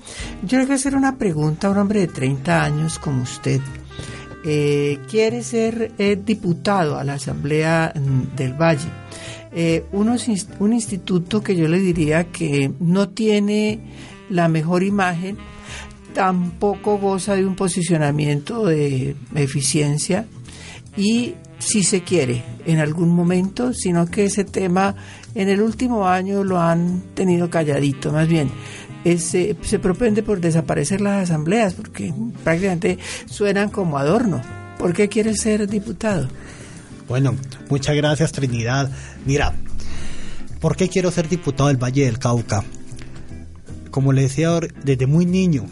[0.44, 3.60] yo le voy a hacer una pregunta a un hombre de 30 años como usted.
[4.44, 5.92] quiere ser
[6.24, 8.88] diputado a la Asamblea mm, del Valle.
[9.90, 13.80] un instituto que yo le diría que no tiene
[14.30, 15.36] la mejor imagen,
[16.14, 20.26] tampoco goza de un posicionamiento de eficiencia
[20.96, 24.96] y si se quiere en algún momento, sino que ese tema
[25.34, 28.50] en el último año lo han tenido calladito, más bien.
[29.04, 32.12] se propende por desaparecer las asambleas porque
[32.42, 34.40] prácticamente suenan como adorno.
[34.78, 36.28] ¿Por qué quiere ser diputado?
[37.06, 37.34] Bueno,
[37.68, 38.90] muchas gracias Trinidad.
[39.26, 39.52] Mira,
[40.60, 42.64] ¿por qué quiero ser diputado del Valle del Cauca?
[43.90, 45.66] Como le decía desde muy niño,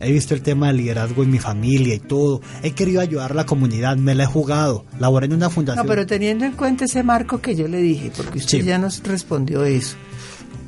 [0.00, 2.40] he visto el tema del liderazgo en mi familia y todo.
[2.62, 4.84] He querido ayudar a la comunidad, me la he jugado.
[4.98, 5.84] Laboré en una fundación.
[5.84, 9.02] No, pero teniendo en cuenta ese marco que yo le dije, porque usted ya nos
[9.02, 9.96] respondió eso,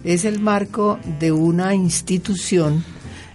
[0.05, 2.84] es el marco de una institución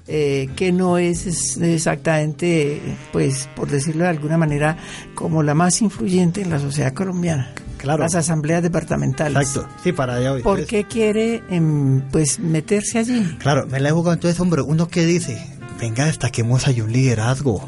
[0.07, 2.81] eh, que no es exactamente,
[3.11, 4.77] pues, por decirlo de alguna manera,
[5.13, 7.53] como la más influyente en la sociedad colombiana.
[7.81, 8.03] Claro.
[8.03, 9.35] Las asambleas departamentales.
[9.41, 9.67] Exacto.
[9.83, 10.43] Sí, para allá hoy.
[10.43, 13.37] ¿Por qué quiere, em, pues, meterse allí?
[13.39, 15.43] Claro, me la he jugado entonces, hombre, uno que dice,
[15.79, 17.67] venga, destaquemos ahí un liderazgo.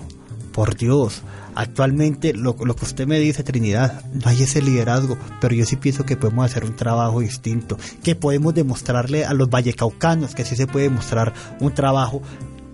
[0.51, 1.23] Por Dios,
[1.55, 5.77] actualmente lo, lo, que usted me dice, Trinidad, no hay ese liderazgo, pero yo sí
[5.77, 10.55] pienso que podemos hacer un trabajo distinto, que podemos demostrarle a los vallecaucanos que sí
[10.55, 12.21] se puede mostrar un trabajo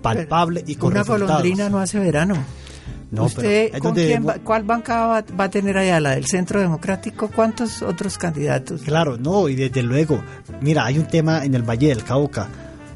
[0.01, 2.35] palpable y con Una golondrina no hace verano.
[3.11, 5.99] No, ¿Usted con quién cuál banca va, a tener allá?
[5.99, 7.29] ¿La del Centro Democrático?
[7.33, 8.81] ¿Cuántos otros candidatos?
[8.81, 10.23] Claro, no, y desde luego,
[10.61, 12.47] mira, hay un tema en el Valle del Cauca.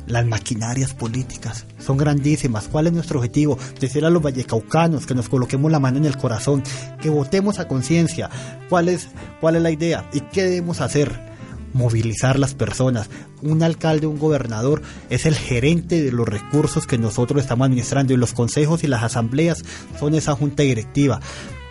[0.05, 2.67] Las maquinarias políticas son grandísimas.
[2.67, 3.57] ¿Cuál es nuestro objetivo?
[3.79, 6.61] Decir a los vallecaucanos que nos coloquemos la mano en el corazón,
[7.01, 8.29] que votemos a conciencia.
[8.69, 9.07] ¿Cuál es,
[9.39, 10.09] ¿Cuál es la idea?
[10.11, 11.32] ¿Y qué debemos hacer?
[11.73, 13.09] Movilizar las personas.
[13.41, 18.17] Un alcalde, un gobernador es el gerente de los recursos que nosotros estamos administrando y
[18.17, 19.63] los consejos y las asambleas
[19.99, 21.19] son esa junta directiva.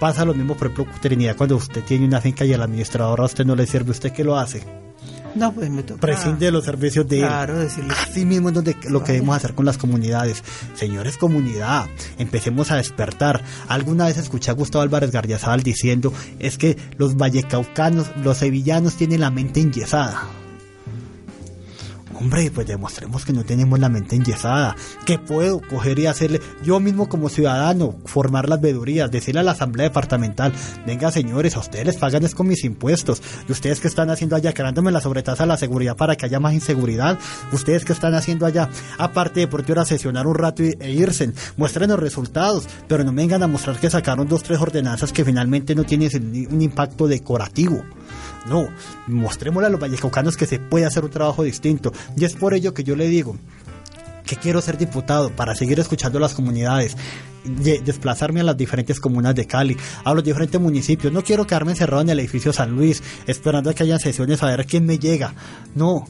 [0.00, 3.24] Pasa lo mismo, por ejemplo, Trinidad, cuando usted tiene una finca y el administrador a
[3.24, 4.62] usted no le sirve, ¿usted qué lo hace?
[5.34, 6.00] No, pues me toca.
[6.00, 7.92] Prescinde de los servicios de claro, Decirle.
[7.92, 10.42] Así mismo es donde, lo que debemos hacer con las comunidades.
[10.74, 11.86] Señores, comunidad,
[12.18, 13.42] empecemos a despertar.
[13.68, 19.20] Alguna vez escuché a Gustavo Álvarez Gardiazabal diciendo es que los vallecaucanos, los sevillanos tienen
[19.20, 20.41] la mente enyesada.
[22.14, 26.78] Hombre, pues demostremos que no tenemos la mente enyesada, que puedo coger y hacerle, yo
[26.78, 30.52] mismo como ciudadano, formar las vedurías, decirle a la asamblea departamental,
[30.86, 34.36] venga señores, a ustedes les pagan es con mis impuestos, y ustedes que están haciendo
[34.36, 37.18] allá, creándome la sobretasa a la seguridad para que haya más inseguridad,
[37.50, 41.32] ustedes que están haciendo allá, aparte de por qué hora sesionar un rato e irse,
[41.56, 45.74] muestren los resultados, pero no vengan a mostrar que sacaron dos, tres ordenanzas que finalmente
[45.74, 46.10] no tienen
[46.50, 47.82] un impacto decorativo.
[48.46, 48.68] No,
[49.06, 51.92] mostrémosle a los vallecaucanos que se puede hacer un trabajo distinto.
[52.16, 53.36] Y es por ello que yo le digo
[54.24, 56.96] que quiero ser diputado para seguir escuchando a las comunidades,
[57.44, 61.12] desplazarme a las diferentes comunas de Cali, a los diferentes municipios.
[61.12, 64.46] No quiero quedarme encerrado en el edificio San Luis esperando a que haya sesiones a
[64.46, 65.34] ver quién me llega.
[65.74, 66.06] No,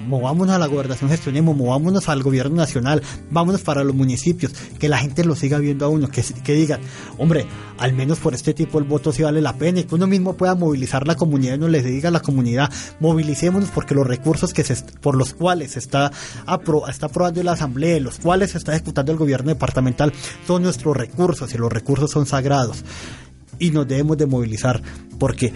[0.00, 4.98] movámonos a la gobernación, gestionemos, movámonos al gobierno nacional, vámonos para los municipios, que la
[4.98, 6.80] gente lo siga viendo a uno, que, que digan,
[7.18, 7.46] hombre,
[7.78, 10.34] al menos por este tipo el voto sí vale la pena y que uno mismo
[10.34, 12.70] pueda movilizar la comunidad y no les diga a la comunidad,
[13.00, 16.12] movilicémonos porque los recursos que se, por los cuales se está,
[16.46, 20.12] apro, está aprobando la asamblea, los cuales se está ejecutando el gobierno departamental,
[20.46, 22.84] son nuestros recursos y los recursos son sagrados.
[23.58, 24.82] Y nos debemos de movilizar
[25.18, 25.52] porque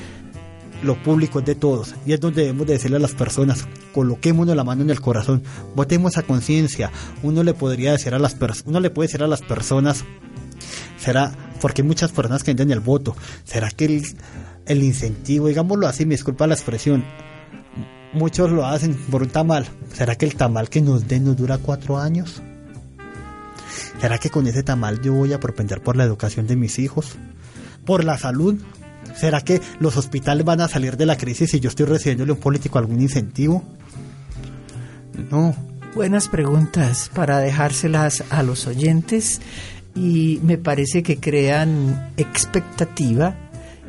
[0.83, 4.55] lo público es de todos y es donde debemos de decirle a las personas, coloquémonos
[4.55, 5.43] la mano en el corazón,
[5.75, 6.91] votemos a conciencia.
[7.23, 10.05] Uno le podría decir a las personas, uno le puede decir a las personas,
[10.99, 14.03] será porque muchas personas que entienden el voto, será que el,
[14.67, 17.05] el incentivo, digámoslo así, me disculpa la expresión,
[18.13, 21.59] muchos lo hacen por un tamal, será que el tamal que nos den nos dura
[21.59, 22.43] cuatro años?
[24.01, 27.17] ¿Será que con ese tamal yo voy a propender por la educación de mis hijos?
[27.85, 28.61] ¿Por la salud?
[29.19, 32.39] ¿Será que los hospitales van a salir de la crisis si yo estoy recibiéndole un
[32.39, 33.65] político algún incentivo?
[35.31, 35.55] No.
[35.95, 39.41] Buenas preguntas para dejárselas a los oyentes
[39.97, 43.35] y me parece que crean expectativa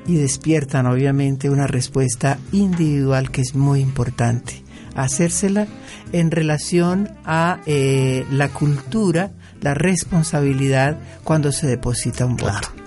[0.07, 4.63] y despiertan obviamente una respuesta individual que es muy importante.
[4.95, 5.67] Hacérsela
[6.11, 12.78] en relación a eh, la cultura, la responsabilidad cuando se deposita un voto.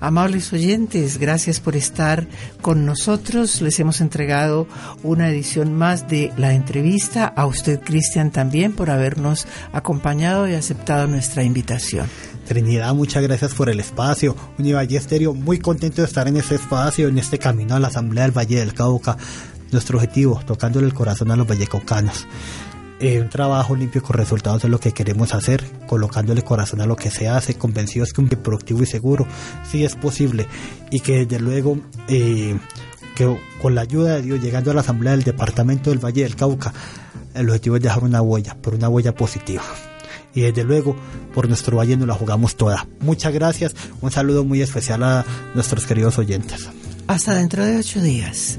[0.00, 2.26] Amables oyentes, gracias por estar
[2.60, 3.60] con nosotros.
[3.62, 4.66] Les hemos entregado
[5.02, 7.26] una edición más de la entrevista.
[7.26, 12.06] A usted, Cristian, también por habernos acompañado y aceptado nuestra invitación.
[12.46, 14.36] Trinidad, muchas gracias por el espacio.
[14.58, 18.24] Univalle Estéreo, muy contento de estar en este espacio, en este camino a la Asamblea
[18.24, 19.16] del Valle del Cauca.
[19.72, 22.26] Nuestro objetivo, tocándole el corazón a los vallecaucanos.
[22.98, 26.96] Eh, un trabajo limpio con resultados es lo que queremos hacer, colocándole corazón a lo
[26.96, 29.26] que se hace, convencidos que un productivo y seguro
[29.70, 30.46] sí es posible
[30.90, 31.78] y que desde luego
[32.08, 32.58] eh,
[33.14, 36.36] que con la ayuda de Dios, llegando a la Asamblea del Departamento del Valle del
[36.36, 36.72] Cauca,
[37.34, 39.62] el objetivo es dejar una huella, pero una huella positiva.
[40.34, 40.96] Y desde luego,
[41.34, 42.86] por nuestro valle nos la jugamos toda.
[43.00, 45.24] Muchas gracias, un saludo muy especial a
[45.54, 46.68] nuestros queridos oyentes.
[47.06, 48.58] Hasta dentro de ocho días.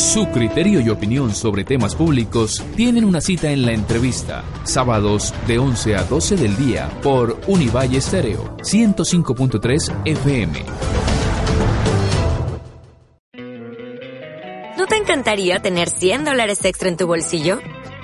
[0.00, 5.58] Su criterio y opinión sobre temas públicos tienen una cita en la entrevista, sábados de
[5.58, 10.64] 11 a 12 del día por Univalle Estéreo 105.3 FM.
[14.78, 17.60] ¿No te encantaría tener 100 dólares extra en tu bolsillo?